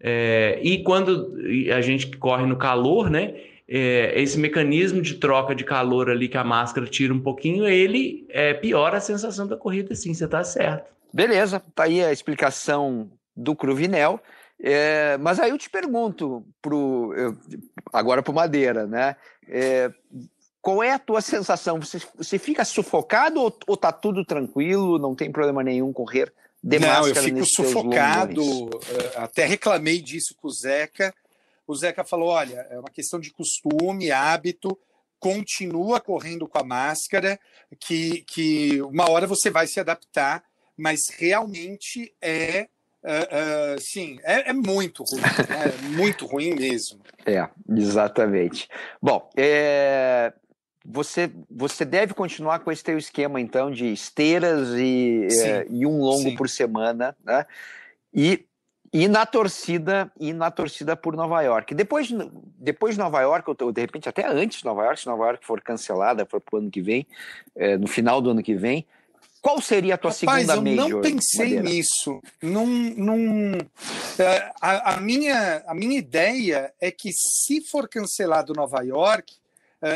É, 0.02 0.60
e 0.64 0.82
quando 0.84 1.36
a 1.76 1.82
gente 1.82 2.16
corre 2.18 2.46
no 2.46 2.56
calor, 2.56 3.10
né? 3.10 3.36
É, 3.72 4.20
esse 4.20 4.40
mecanismo 4.40 5.00
de 5.00 5.16
troca 5.16 5.54
de 5.54 5.64
calor 5.64 6.10
ali 6.10 6.28
que 6.28 6.38
a 6.38 6.44
máscara 6.44 6.88
tira 6.88 7.14
um 7.14 7.20
pouquinho, 7.20 7.68
ele 7.68 8.26
é, 8.30 8.52
piora 8.52 8.98
a 8.98 9.02
sensação 9.02 9.46
da 9.46 9.56
corrida, 9.56 9.94
sim, 9.94 10.12
você 10.12 10.26
está 10.26 10.44
certo. 10.44 10.92
Beleza, 11.14 11.62
tá 11.76 11.84
aí 11.84 12.04
a 12.04 12.12
explicação 12.12 13.12
do 13.36 13.56
Cruvinel. 13.56 14.20
É, 14.62 15.18
mas 15.18 15.40
aí 15.40 15.52
eu 15.52 15.58
te 15.58 15.70
pergunto, 15.70 16.44
pro, 16.62 17.14
eu, 17.16 17.38
agora 17.94 18.24
para 18.24 18.34
Madeira, 18.34 18.88
né? 18.88 19.16
É, 19.48 19.92
qual 20.62 20.84
é 20.84 20.92
a 20.92 21.00
tua 21.00 21.22
sensação? 21.22 21.80
Você, 21.80 22.02
você 22.18 22.38
fica 22.38 22.66
sufocado 22.66 23.40
ou, 23.40 23.58
ou 23.68 23.78
tá 23.78 23.92
tudo 23.92 24.26
tranquilo, 24.26 24.98
não 24.98 25.16
tem 25.16 25.32
problema 25.32 25.64
nenhum 25.64 25.94
correr 25.94 26.34
não, 26.64 27.08
eu 27.08 27.16
fico 27.16 27.46
sufocado. 27.46 28.70
É, 28.90 29.18
até 29.18 29.46
reclamei 29.46 30.02
disso 30.02 30.36
com 30.36 30.48
o 30.48 30.52
Zeca. 30.52 31.14
O 31.66 31.76
Zeca 31.76 32.04
falou: 32.04 32.30
olha, 32.30 32.68
é 32.70 32.80
uma 32.80 32.90
questão 32.90 33.20
de 33.20 33.32
costume, 33.32 34.12
hábito. 34.12 34.78
Continua 35.20 36.00
correndo 36.00 36.48
com 36.48 36.60
a 36.60 36.64
máscara, 36.64 37.38
que, 37.78 38.24
que 38.26 38.82
uma 38.84 39.10
hora 39.10 39.28
você 39.28 39.50
vai 39.50 39.68
se 39.68 39.80
adaptar, 39.80 40.44
mas 40.78 41.10
realmente 41.18 42.14
é 42.22 42.68
Uh, 43.02 43.78
uh, 43.78 43.80
sim, 43.80 44.20
é, 44.24 44.50
é, 44.50 44.54
muito 44.54 45.06
ruim, 45.06 45.22
né? 45.22 45.30
é 45.66 45.88
muito 45.96 46.26
ruim 46.26 46.54
mesmo. 46.54 47.00
É, 47.26 47.48
exatamente. 47.70 48.68
Bom, 49.02 49.30
é, 49.38 50.34
você, 50.92 51.32
você 51.50 51.86
deve 51.86 52.16
continuar 52.16 52.60
com 52.60 52.72
esse 52.72 52.84
teu 52.84 52.98
esquema, 52.98 53.40
então, 53.40 53.70
de 53.70 53.94
esteiras 53.94 54.70
e, 54.76 55.28
é, 55.44 55.68
e 55.70 55.86
um 55.86 56.00
longo 56.00 56.30
sim. 56.30 56.36
por 56.36 56.50
semana, 56.50 57.16
né? 57.24 57.46
E, 58.12 58.44
e 58.92 59.08
na 59.08 59.24
torcida 59.24 60.12
e 60.20 60.34
na 60.34 60.50
torcida 60.50 60.96
por 60.96 61.16
Nova 61.16 61.40
York. 61.44 61.76
Depois, 61.76 62.10
depois 62.58 62.96
de 62.96 63.00
Nova 63.00 63.22
York, 63.22 63.48
ou 63.48 63.72
de 63.72 63.82
repente 63.82 64.10
até 64.10 64.28
antes 64.28 64.60
de 64.60 64.66
Nova 64.66 64.84
York, 64.84 65.00
se 65.00 65.06
Nova 65.06 65.26
York 65.26 65.46
for 65.46 65.62
cancelada, 65.62 66.26
for 66.26 66.42
para 66.42 66.56
o 66.56 66.60
ano 66.60 66.72
que 66.72 66.82
vem, 66.82 67.06
é, 67.56 67.78
no 67.78 67.88
final 67.88 68.20
do 68.20 68.32
ano 68.32 68.42
que 68.42 68.56
vem, 68.56 68.84
qual 69.44 69.62
seria 69.62 69.94
a 69.94 69.98
tua 69.98 70.10
Rapaz, 70.12 70.48
segunda 70.48 70.56
eu 70.56 70.76
major? 70.76 70.90
Eu 70.90 70.96
não 70.96 71.02
pensei 71.02 71.56
Madeira? 71.56 71.64
nisso. 71.70 72.20
Num, 72.42 72.66
num, 72.66 73.52
é, 74.18 74.52
a, 74.60 74.96
a, 74.96 75.02
minha, 75.02 75.64
a 75.68 75.76
minha 75.76 75.98
ideia 76.00 76.74
é 76.82 76.90
que 76.90 77.12
se 77.14 77.62
for 77.62 77.88
cancelado 77.88 78.54
Nova 78.54 78.82
York, 78.82 79.40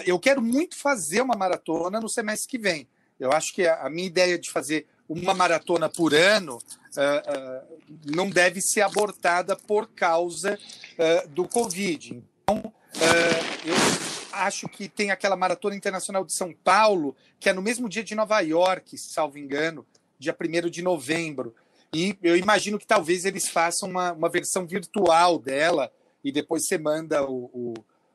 eu 0.05 0.19
quero 0.19 0.41
muito 0.41 0.77
fazer 0.77 1.21
uma 1.21 1.35
maratona 1.35 1.99
no 1.99 2.07
semestre 2.07 2.49
que 2.49 2.57
vem. 2.57 2.87
Eu 3.19 3.31
acho 3.31 3.53
que 3.53 3.67
a, 3.67 3.85
a 3.85 3.89
minha 3.89 4.07
ideia 4.07 4.37
de 4.37 4.49
fazer 4.49 4.87
uma 5.07 5.33
maratona 5.33 5.89
por 5.89 6.13
ano 6.13 6.57
uh, 6.57 6.57
uh, 6.57 7.81
não 8.05 8.29
deve 8.29 8.61
ser 8.61 8.81
abortada 8.81 9.55
por 9.55 9.87
causa 9.89 10.57
uh, 10.57 11.27
do 11.29 11.47
Covid. 11.47 12.23
Então, 12.43 12.73
eu 13.65 13.75
acho 14.33 14.67
que 14.67 14.87
tem 14.87 15.11
aquela 15.11 15.35
Maratona 15.35 15.75
Internacional 15.75 16.23
de 16.23 16.33
São 16.33 16.53
Paulo, 16.63 17.15
que 17.39 17.49
é 17.49 17.53
no 17.53 17.61
mesmo 17.61 17.89
dia 17.89 18.03
de 18.03 18.15
Nova 18.15 18.39
York, 18.41 18.97
salvo 18.97 19.37
engano, 19.37 19.85
dia 20.19 20.35
1 20.39 20.69
de 20.69 20.81
novembro. 20.81 21.55
E 21.93 22.17
eu 22.21 22.35
imagino 22.35 22.79
que 22.79 22.87
talvez 22.87 23.25
eles 23.25 23.47
façam 23.47 23.89
uma, 23.89 24.13
uma 24.13 24.29
versão 24.29 24.65
virtual 24.65 25.37
dela 25.37 25.91
e 26.23 26.31
depois 26.31 26.65
você 26.65 26.77
manda 26.77 27.23
o, 27.23 27.49
o, 27.53 27.73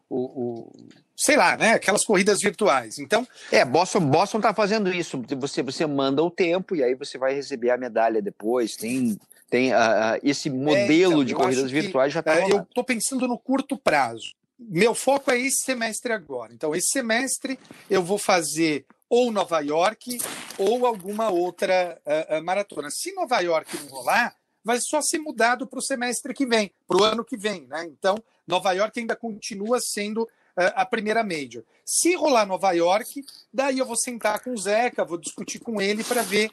o, 0.08 0.18
o 0.18 0.72
sei 1.16 1.36
lá, 1.36 1.56
né? 1.56 1.72
Aquelas 1.72 2.04
corridas 2.04 2.38
virtuais. 2.40 2.98
Então. 2.98 3.26
É, 3.50 3.64
Boston, 3.64 4.00
Boston 4.00 4.40
tá 4.40 4.54
fazendo 4.54 4.92
isso. 4.92 5.22
Você, 5.38 5.62
você 5.62 5.86
manda 5.86 6.22
o 6.22 6.30
tempo 6.30 6.74
e 6.76 6.82
aí 6.82 6.94
você 6.94 7.18
vai 7.18 7.34
receber 7.34 7.70
a 7.70 7.76
medalha 7.76 8.22
depois. 8.22 8.76
Tem, 8.76 9.18
tem 9.50 9.72
uh, 9.72 10.18
esse 10.22 10.48
modelo 10.48 11.12
é, 11.12 11.14
então, 11.14 11.24
de 11.24 11.34
corridas 11.34 11.70
virtuais 11.70 12.12
já 12.12 12.20
está. 12.20 12.34
Uh, 12.34 12.50
eu 12.50 12.62
estou 12.62 12.84
pensando 12.84 13.26
no 13.26 13.38
curto 13.38 13.76
prazo 13.76 14.38
meu 14.58 14.92
foco 14.94 15.30
é 15.30 15.38
esse 15.38 15.62
semestre 15.62 16.12
agora. 16.12 16.52
Então, 16.52 16.74
esse 16.74 16.88
semestre 16.90 17.58
eu 17.88 18.02
vou 18.02 18.18
fazer 18.18 18.84
ou 19.08 19.30
Nova 19.30 19.60
York 19.60 20.18
ou 20.58 20.84
alguma 20.84 21.30
outra 21.30 21.98
uh, 22.04 22.42
maratona. 22.42 22.90
Se 22.90 23.12
Nova 23.14 23.40
York 23.40 23.76
não 23.78 23.88
rolar, 23.88 24.34
vai 24.64 24.78
só 24.80 25.00
ser 25.00 25.18
mudado 25.18 25.66
para 25.66 25.78
o 25.78 25.82
semestre 25.82 26.34
que 26.34 26.44
vem, 26.44 26.70
para 26.86 26.98
o 26.98 27.04
ano 27.04 27.24
que 27.24 27.36
vem. 27.36 27.66
Né? 27.68 27.86
Então, 27.86 28.16
Nova 28.48 28.72
York 28.72 28.98
ainda 28.98 29.14
continua 29.14 29.78
sendo 29.80 30.22
uh, 30.22 30.72
a 30.74 30.84
primeira 30.84 31.22
major. 31.22 31.62
Se 31.84 32.16
rolar 32.16 32.46
Nova 32.46 32.72
York, 32.72 33.24
daí 33.54 33.78
eu 33.78 33.86
vou 33.86 33.96
sentar 33.96 34.40
com 34.40 34.52
o 34.52 34.58
Zeca, 34.58 35.04
vou 35.04 35.18
discutir 35.18 35.60
com 35.60 35.80
ele 35.80 36.02
para 36.02 36.22
ver 36.22 36.50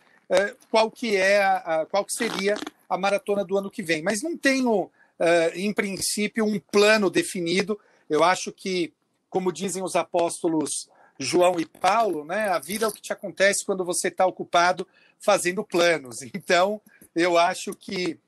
qual 0.71 0.89
que 0.89 1.15
é 1.15 1.43
a, 1.43 1.57
a, 1.57 1.85
qual 1.85 2.03
que 2.03 2.11
seria 2.11 2.55
a 2.89 2.97
maratona 2.97 3.45
do 3.45 3.55
ano 3.55 3.69
que 3.69 3.83
vem. 3.83 4.01
Mas 4.01 4.23
não 4.23 4.35
tenho, 4.35 4.89
em 5.53 5.71
princípio, 5.71 6.43
um 6.43 6.59
plano 6.59 7.11
definido 7.11 7.79
eu 8.09 8.23
acho 8.23 8.51
que, 8.51 8.93
como 9.29 9.51
dizem 9.51 9.83
os 9.83 9.95
apóstolos 9.95 10.89
João 11.17 11.59
e 11.59 11.65
Paulo, 11.65 12.25
né, 12.25 12.49
a 12.49 12.59
vida 12.59 12.85
é 12.85 12.87
o 12.87 12.91
que 12.91 13.01
te 13.01 13.13
acontece 13.13 13.65
quando 13.65 13.85
você 13.85 14.09
está 14.09 14.25
ocupado 14.25 14.87
fazendo 15.19 15.63
planos. 15.63 16.17
Então, 16.33 16.81
eu 17.15 17.37
acho 17.37 17.73
que 17.73 18.19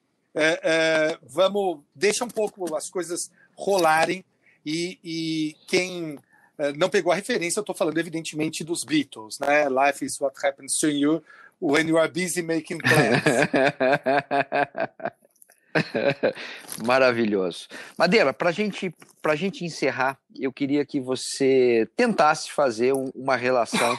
vamos 1.23 1.79
deixa 1.95 2.23
um 2.23 2.29
pouco 2.29 2.75
as 2.75 2.89
coisas 2.89 3.31
rolarem 3.57 4.23
e, 4.65 4.99
e 5.03 5.55
quem 5.67 6.19
é, 6.57 6.73
não 6.73 6.89
pegou 6.89 7.11
a 7.11 7.15
referência, 7.15 7.59
eu 7.59 7.61
estou 7.61 7.75
falando 7.75 7.97
evidentemente 7.97 8.63
dos 8.63 8.83
Beatles, 8.83 9.39
né? 9.39 9.67
Life 9.69 10.05
is 10.05 10.19
what 10.19 10.35
happens 10.45 10.77
to 10.77 10.87
you 10.87 11.23
when 11.59 11.87
you 11.87 11.97
are 11.97 12.11
busy 12.11 12.41
making 12.41 12.77
plans. 12.79 13.23
Maravilhoso. 16.85 17.67
Madeira, 17.97 18.33
para 18.33 18.51
gente, 18.51 18.93
a 19.23 19.35
gente 19.35 19.65
encerrar, 19.65 20.17
eu 20.35 20.51
queria 20.51 20.85
que 20.85 20.99
você 20.99 21.87
tentasse 21.95 22.51
fazer 22.51 22.93
um, 22.93 23.11
uma 23.15 23.35
relação. 23.35 23.97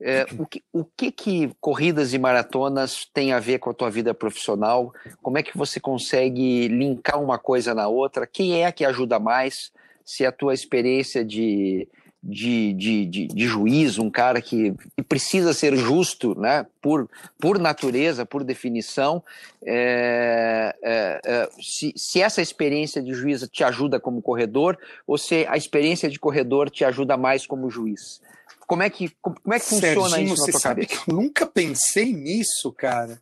É, 0.00 0.26
o, 0.38 0.46
que, 0.46 0.62
o 0.72 0.84
que, 0.84 1.10
que 1.10 1.50
corridas 1.60 2.12
e 2.12 2.18
maratonas 2.18 3.06
têm 3.12 3.32
a 3.32 3.40
ver 3.40 3.58
com 3.58 3.70
a 3.70 3.74
tua 3.74 3.90
vida 3.90 4.12
profissional? 4.14 4.92
Como 5.22 5.38
é 5.38 5.42
que 5.42 5.56
você 5.56 5.78
consegue 5.78 6.68
linkar 6.68 7.22
uma 7.22 7.38
coisa 7.38 7.74
na 7.74 7.88
outra? 7.88 8.26
Quem 8.26 8.64
é 8.64 8.72
que 8.72 8.84
ajuda 8.84 9.18
mais? 9.18 9.72
Se 10.04 10.26
a 10.26 10.32
tua 10.32 10.52
experiência 10.52 11.24
de 11.24 11.88
de, 12.26 12.72
de, 12.72 13.04
de, 13.04 13.26
de 13.26 13.46
juiz, 13.46 13.98
um 13.98 14.08
cara 14.08 14.40
que, 14.40 14.74
que, 14.96 15.02
precisa 15.02 15.52
ser 15.52 15.76
justo, 15.76 16.34
né, 16.38 16.64
por, 16.80 17.08
por 17.38 17.58
natureza, 17.58 18.24
por 18.24 18.42
definição, 18.42 19.22
é, 19.62 20.74
é, 20.82 21.20
é, 21.22 21.48
se, 21.60 21.92
se 21.94 22.22
essa 22.22 22.40
experiência 22.40 23.02
de 23.02 23.12
juiz 23.12 23.46
te 23.52 23.62
ajuda 23.62 24.00
como 24.00 24.22
corredor, 24.22 24.78
ou 25.06 25.18
se 25.18 25.46
a 25.48 25.56
experiência 25.56 26.08
de 26.08 26.18
corredor 26.18 26.70
te 26.70 26.82
ajuda 26.84 27.16
mais 27.18 27.46
como 27.46 27.70
juiz. 27.70 28.22
Como 28.66 28.82
é 28.82 28.88
que, 28.88 29.10
como, 29.20 29.36
é 29.52 29.58
que 29.58 29.66
funciona 29.66 30.08
Serginho, 30.08 30.34
isso 30.34 30.46
na 30.46 30.52
tua 30.52 30.60
cabeça? 30.60 30.94
eu 31.06 31.14
nunca 31.14 31.44
pensei 31.44 32.10
nisso, 32.14 32.72
cara. 32.72 33.20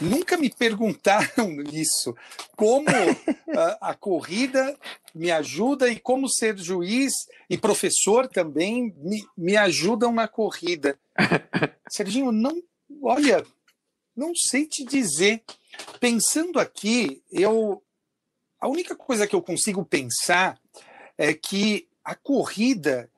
Nunca 0.00 0.36
me 0.36 0.50
perguntaram 0.50 1.60
isso. 1.72 2.14
Como 2.56 2.88
a, 3.56 3.90
a, 3.90 3.94
corrida 3.94 4.78
me 5.14 5.30
ajuda 5.30 5.88
e 5.88 5.98
como 5.98 6.28
ser 6.28 6.56
juiz 6.56 7.12
e 7.48 7.58
professor 7.58 8.28
também 8.28 8.94
me, 8.98 9.26
me 9.36 9.56
ajudam 9.56 10.12
na 10.12 10.28
corrida. 10.28 10.98
Serginho, 11.90 12.30
não, 12.30 12.62
olha, 13.02 13.44
não 14.16 14.34
sei 14.34 14.66
te 14.66 14.84
dizer. 14.84 15.42
Pensando 16.00 16.58
aqui, 16.58 17.22
eu 17.30 17.82
a 18.60 18.68
única 18.68 18.96
coisa 18.96 19.26
que 19.26 19.34
eu 19.34 19.42
consigo 19.42 19.84
pensar 19.84 20.58
é 21.16 21.32
que 21.32 21.86
a 22.04 22.14
corrida 22.14 23.10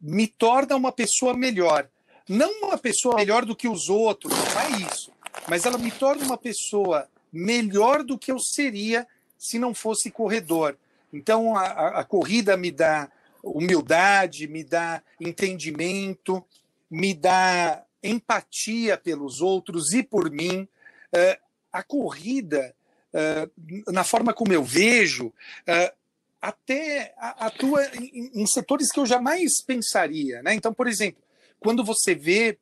me 0.00 0.26
torna 0.26 0.76
uma 0.76 0.92
pessoa 0.92 1.34
melhor. 1.34 1.88
Não 2.28 2.50
uma 2.62 2.78
pessoa 2.78 3.16
melhor 3.16 3.44
do 3.44 3.56
que 3.56 3.68
os 3.68 3.88
outros, 3.88 4.32
não 4.32 4.60
é 4.60 4.70
isso. 4.82 5.12
Mas 5.46 5.64
ela 5.64 5.78
me 5.78 5.90
torna 5.90 6.24
uma 6.24 6.38
pessoa 6.38 7.08
melhor 7.32 8.02
do 8.02 8.18
que 8.18 8.32
eu 8.32 8.38
seria 8.38 9.06
se 9.38 9.58
não 9.58 9.74
fosse 9.74 10.10
corredor. 10.10 10.76
Então 11.12 11.56
a, 11.56 12.00
a, 12.00 12.04
corrida 12.04 12.56
me 12.56 12.70
dá 12.70 13.10
humildade, 13.42 14.48
me 14.48 14.64
dá 14.64 15.02
entendimento, 15.20 16.44
me 16.90 17.14
dá 17.14 17.84
empatia 18.02 18.96
pelos 18.96 19.40
outros 19.40 19.92
e 19.92 20.02
por 20.02 20.30
mim. 20.30 20.68
Uh, 21.12 21.48
a 21.72 21.82
corrida, 21.82 22.74
uh, 23.12 23.92
na 23.92 24.04
forma 24.04 24.32
como 24.34 24.52
eu 24.52 24.64
vejo, 24.64 25.28
uh, 25.28 25.98
até 26.40 27.14
atua 27.18 27.84
em, 27.96 28.42
em, 28.42 28.46
setores 28.46 28.92
que 28.92 29.00
eu 29.00 29.06
jamais 29.06 29.62
pensaria. 29.64 30.42
Né? 30.42 30.54
Então, 30.54 30.72
por 30.72 30.86
exemplo, 30.86 31.22
quando 31.58 31.84
você 31.84 32.14
vê 32.14 32.58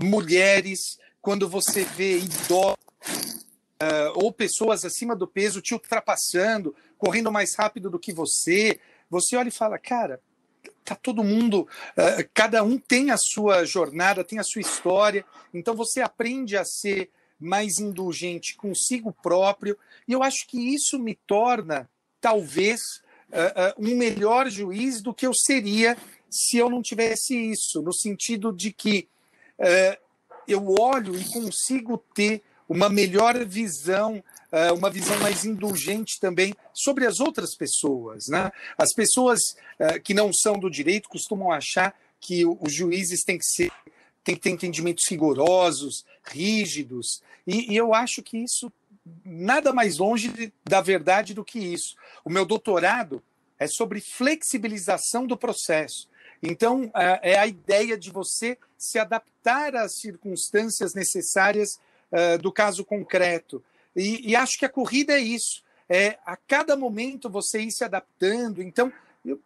mulheres, 0.00 0.98
quando 1.28 1.46
você 1.46 1.84
vê 1.84 2.20
idosos 2.20 2.78
ou 4.14 4.32
pessoas 4.32 4.82
acima 4.82 5.14
do 5.14 5.28
peso 5.28 5.60
te 5.60 5.74
ultrapassando, 5.74 6.74
correndo 6.96 7.30
mais 7.30 7.54
rápido 7.54 7.90
do 7.90 7.98
que 7.98 8.14
você, 8.14 8.80
você 9.10 9.36
olha 9.36 9.48
e 9.48 9.52
fala, 9.52 9.78
cara, 9.78 10.22
tá 10.82 10.94
todo 10.94 11.22
mundo, 11.22 11.68
uh, 11.98 12.30
cada 12.32 12.64
um 12.64 12.78
tem 12.78 13.10
a 13.10 13.18
sua 13.18 13.66
jornada, 13.66 14.24
tem 14.24 14.38
a 14.38 14.42
sua 14.42 14.62
história, 14.62 15.22
então 15.52 15.76
você 15.76 16.00
aprende 16.00 16.56
a 16.56 16.64
ser 16.64 17.10
mais 17.38 17.78
indulgente 17.78 18.56
consigo 18.56 19.12
próprio, 19.12 19.76
e 20.08 20.14
eu 20.14 20.22
acho 20.22 20.46
que 20.48 20.74
isso 20.74 20.98
me 20.98 21.14
torna, 21.26 21.90
talvez, 22.22 22.80
uh, 23.28 23.76
uh, 23.78 23.86
um 23.86 23.94
melhor 23.98 24.48
juiz 24.48 25.02
do 25.02 25.12
que 25.12 25.26
eu 25.26 25.34
seria 25.34 25.94
se 26.30 26.56
eu 26.56 26.70
não 26.70 26.80
tivesse 26.80 27.36
isso, 27.36 27.82
no 27.82 27.92
sentido 27.92 28.50
de 28.50 28.72
que 28.72 29.10
eu 30.48 30.74
olho 30.78 31.14
e 31.14 31.24
consigo 31.26 31.98
ter 32.14 32.42
uma 32.68 32.88
melhor 32.88 33.44
visão 33.44 34.22
uh, 34.52 34.74
uma 34.74 34.90
visão 34.90 35.18
mais 35.20 35.44
indulgente 35.44 36.18
também 36.20 36.54
sobre 36.72 37.06
as 37.06 37.20
outras 37.20 37.54
pessoas. 37.54 38.26
Né? 38.28 38.50
As 38.76 38.92
pessoas 38.92 39.40
uh, 39.78 40.00
que 40.02 40.14
não 40.14 40.32
são 40.32 40.58
do 40.58 40.70
direito 40.70 41.08
costumam 41.08 41.52
achar 41.52 41.94
que 42.20 42.44
os 42.44 42.72
juízes 42.72 43.22
têm 43.22 43.38
que 43.38 43.44
ser 43.44 43.72
têm 44.24 44.34
que 44.34 44.42
ter 44.42 44.50
entendimentos 44.50 45.04
rigorosos, 45.08 46.04
rígidos, 46.22 47.22
e, 47.46 47.72
e 47.72 47.76
eu 47.76 47.94
acho 47.94 48.22
que 48.22 48.36
isso 48.36 48.70
nada 49.24 49.72
mais 49.72 49.96
longe 49.96 50.52
da 50.68 50.82
verdade 50.82 51.32
do 51.32 51.42
que 51.42 51.58
isso. 51.58 51.96
O 52.22 52.28
meu 52.28 52.44
doutorado 52.44 53.22
é 53.58 53.66
sobre 53.66 54.02
flexibilização 54.02 55.26
do 55.26 55.34
processo. 55.34 56.10
Então, 56.42 56.90
é 57.22 57.38
a 57.38 57.46
ideia 57.46 57.96
de 57.96 58.10
você 58.10 58.58
se 58.78 58.98
adaptar 58.98 59.74
às 59.74 59.98
circunstâncias 59.98 60.94
necessárias 60.94 61.78
do 62.40 62.50
caso 62.50 62.86
concreto. 62.86 63.62
E, 63.94 64.30
e, 64.30 64.36
acho 64.36 64.58
que 64.58 64.64
a 64.64 64.68
corrida 64.68 65.12
é 65.12 65.20
isso. 65.20 65.62
É 65.88 66.18
a 66.24 66.36
cada 66.36 66.74
momento 66.74 67.28
você 67.28 67.60
ir 67.60 67.70
se 67.70 67.84
adaptando. 67.84 68.62
Então, 68.62 68.90
eu, 69.24 69.38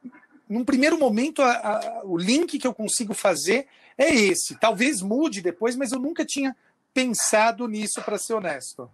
num 0.48 0.64
primeiro 0.64 0.98
momento, 0.98 1.40
a, 1.42 1.50
a, 1.50 2.04
o 2.04 2.16
link 2.16 2.58
que 2.58 2.66
eu 2.66 2.74
consigo 2.74 3.14
fazer 3.14 3.66
é 3.96 4.14
esse. 4.14 4.54
Talvez 4.56 5.00
mude 5.00 5.40
depois, 5.40 5.74
mas 5.74 5.92
eu 5.92 5.98
nunca 5.98 6.24
tinha 6.24 6.54
pensado 6.92 7.66
nisso, 7.66 8.02
para 8.04 8.18
ser 8.18 8.34
honesto. 8.34 8.90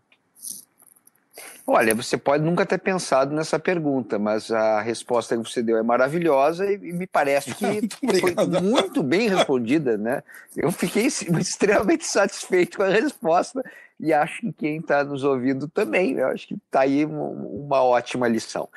Olha, 1.67 1.95
você 1.95 2.17
pode 2.17 2.43
nunca 2.43 2.65
ter 2.65 2.79
pensado 2.79 3.35
nessa 3.35 3.59
pergunta, 3.59 4.19
mas 4.19 4.51
a 4.51 4.81
resposta 4.81 5.37
que 5.37 5.43
você 5.43 5.63
deu 5.63 5.77
é 5.77 5.83
maravilhosa 5.83 6.71
e, 6.73 6.79
me 6.79 7.07
parece 7.07 7.55
que 7.55 7.65
foi 8.21 8.61
muito 8.61 9.03
bem 9.03 9.29
respondida, 9.29 9.99
né? 9.99 10.23
Eu 10.57 10.73
fiquei 10.73 11.05
extremamente 11.39 12.07
satisfeito 12.07 12.79
com 12.79 12.85
a 12.85 12.89
resposta 12.89 13.63
e 14.01 14.13
acho 14.13 14.41
que 14.41 14.53
quem 14.53 14.79
está 14.79 15.05
nos 15.05 15.25
ouvindo 15.25 15.69
também. 15.69 16.13
Eu 16.13 16.29
acho 16.29 16.49
que 16.49 16.55
está 16.55 16.81
aí 16.81 17.05
uma 17.05 17.83
ótima 17.83 18.29
lição. 18.29 18.69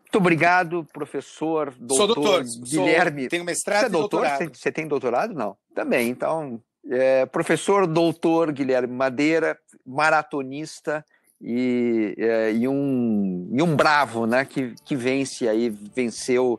Muito 0.00 0.18
obrigado, 0.18 0.86
professor, 0.92 1.74
doutor, 1.76 1.96
Sou 1.96 2.06
doutor 2.06 2.44
Guilherme. 2.44 3.22
Sou, 3.22 3.30
tenho 3.30 3.44
mestrado 3.44 3.80
você 3.80 3.86
é 3.86 3.88
doutor? 3.88 4.20
doutorado. 4.20 4.56
Você 4.56 4.72
tem 4.72 4.86
doutorado? 4.86 5.34
Não. 5.34 5.56
Também, 5.74 6.08
então. 6.08 6.60
É, 6.88 7.24
professor 7.26 7.86
doutor 7.86 8.52
Guilherme 8.52 8.94
Madeira, 8.94 9.58
maratonista, 9.84 11.04
e, 11.46 12.14
é, 12.16 12.52
e, 12.52 12.66
um, 12.66 13.50
e 13.52 13.62
um 13.62 13.76
bravo, 13.76 14.26
né, 14.26 14.46
que, 14.46 14.74
que 14.82 14.96
vence 14.96 15.46
aí, 15.46 15.68
venceu 15.94 16.58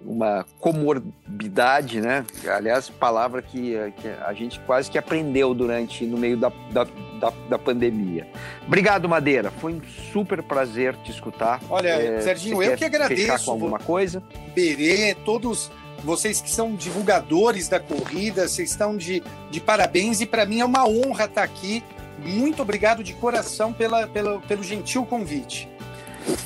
uma 0.00 0.44
comorbidade, 0.58 2.00
né, 2.00 2.26
aliás, 2.48 2.90
palavra 2.90 3.40
que, 3.40 3.76
que 3.98 4.08
a 4.08 4.32
gente 4.32 4.58
quase 4.60 4.90
que 4.90 4.98
aprendeu 4.98 5.54
durante, 5.54 6.04
no 6.04 6.18
meio 6.18 6.36
da, 6.36 6.50
da, 6.72 6.84
da, 7.20 7.32
da 7.48 7.58
pandemia. 7.58 8.26
Obrigado, 8.66 9.08
Madeira, 9.08 9.52
foi 9.52 9.74
um 9.74 9.80
super 10.12 10.42
prazer 10.42 10.96
te 11.04 11.12
escutar. 11.12 11.60
Olha, 11.70 11.90
é, 11.90 12.20
Serginho, 12.20 12.60
eu 12.60 12.76
que 12.76 12.84
agradeço. 12.84 13.44
com 13.44 13.52
alguma 13.52 13.78
coisa? 13.78 14.20
Berê, 14.52 15.14
todos 15.24 15.70
vocês 16.02 16.40
que 16.40 16.50
são 16.50 16.74
divulgadores 16.74 17.68
da 17.68 17.78
corrida, 17.78 18.48
vocês 18.48 18.70
estão 18.70 18.96
de, 18.96 19.22
de 19.48 19.60
parabéns 19.60 20.20
e 20.20 20.26
para 20.26 20.44
mim 20.44 20.58
é 20.58 20.64
uma 20.64 20.86
honra 20.86 21.26
estar 21.26 21.44
aqui 21.44 21.84
muito 22.18 22.62
obrigado 22.62 23.02
de 23.02 23.14
coração 23.14 23.72
pela, 23.72 24.06
pela, 24.06 24.40
pelo 24.40 24.62
gentil 24.62 25.04
convite. 25.04 25.68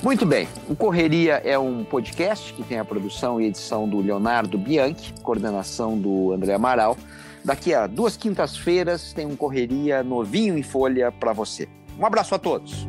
Muito 0.03 0.27
bem. 0.27 0.49
O 0.69 0.75
Correria 0.75 1.35
é 1.45 1.59
um 1.59 1.85
podcast 1.85 2.53
que 2.53 2.63
tem 2.63 2.79
a 2.79 2.85
produção 2.85 3.41
e 3.41 3.47
edição 3.47 3.89
do 3.89 4.01
Leonardo 4.01 4.59
Bianchi, 4.59 5.15
coordenação 5.23 5.97
do 5.97 6.33
André 6.33 6.55
Amaral. 6.55 6.97
Daqui 7.45 7.73
a 7.73 7.87
duas 7.87 8.17
quintas-feiras 8.17 9.13
tem 9.13 9.25
um 9.25 9.37
Correria 9.37 10.03
novinho 10.03 10.59
em 10.59 10.63
folha 10.63 11.13
para 11.13 11.33
você. 11.33 11.69
Um 11.99 12.05
abraço 12.05 12.35
a 12.35 12.39
todos. 12.39 12.87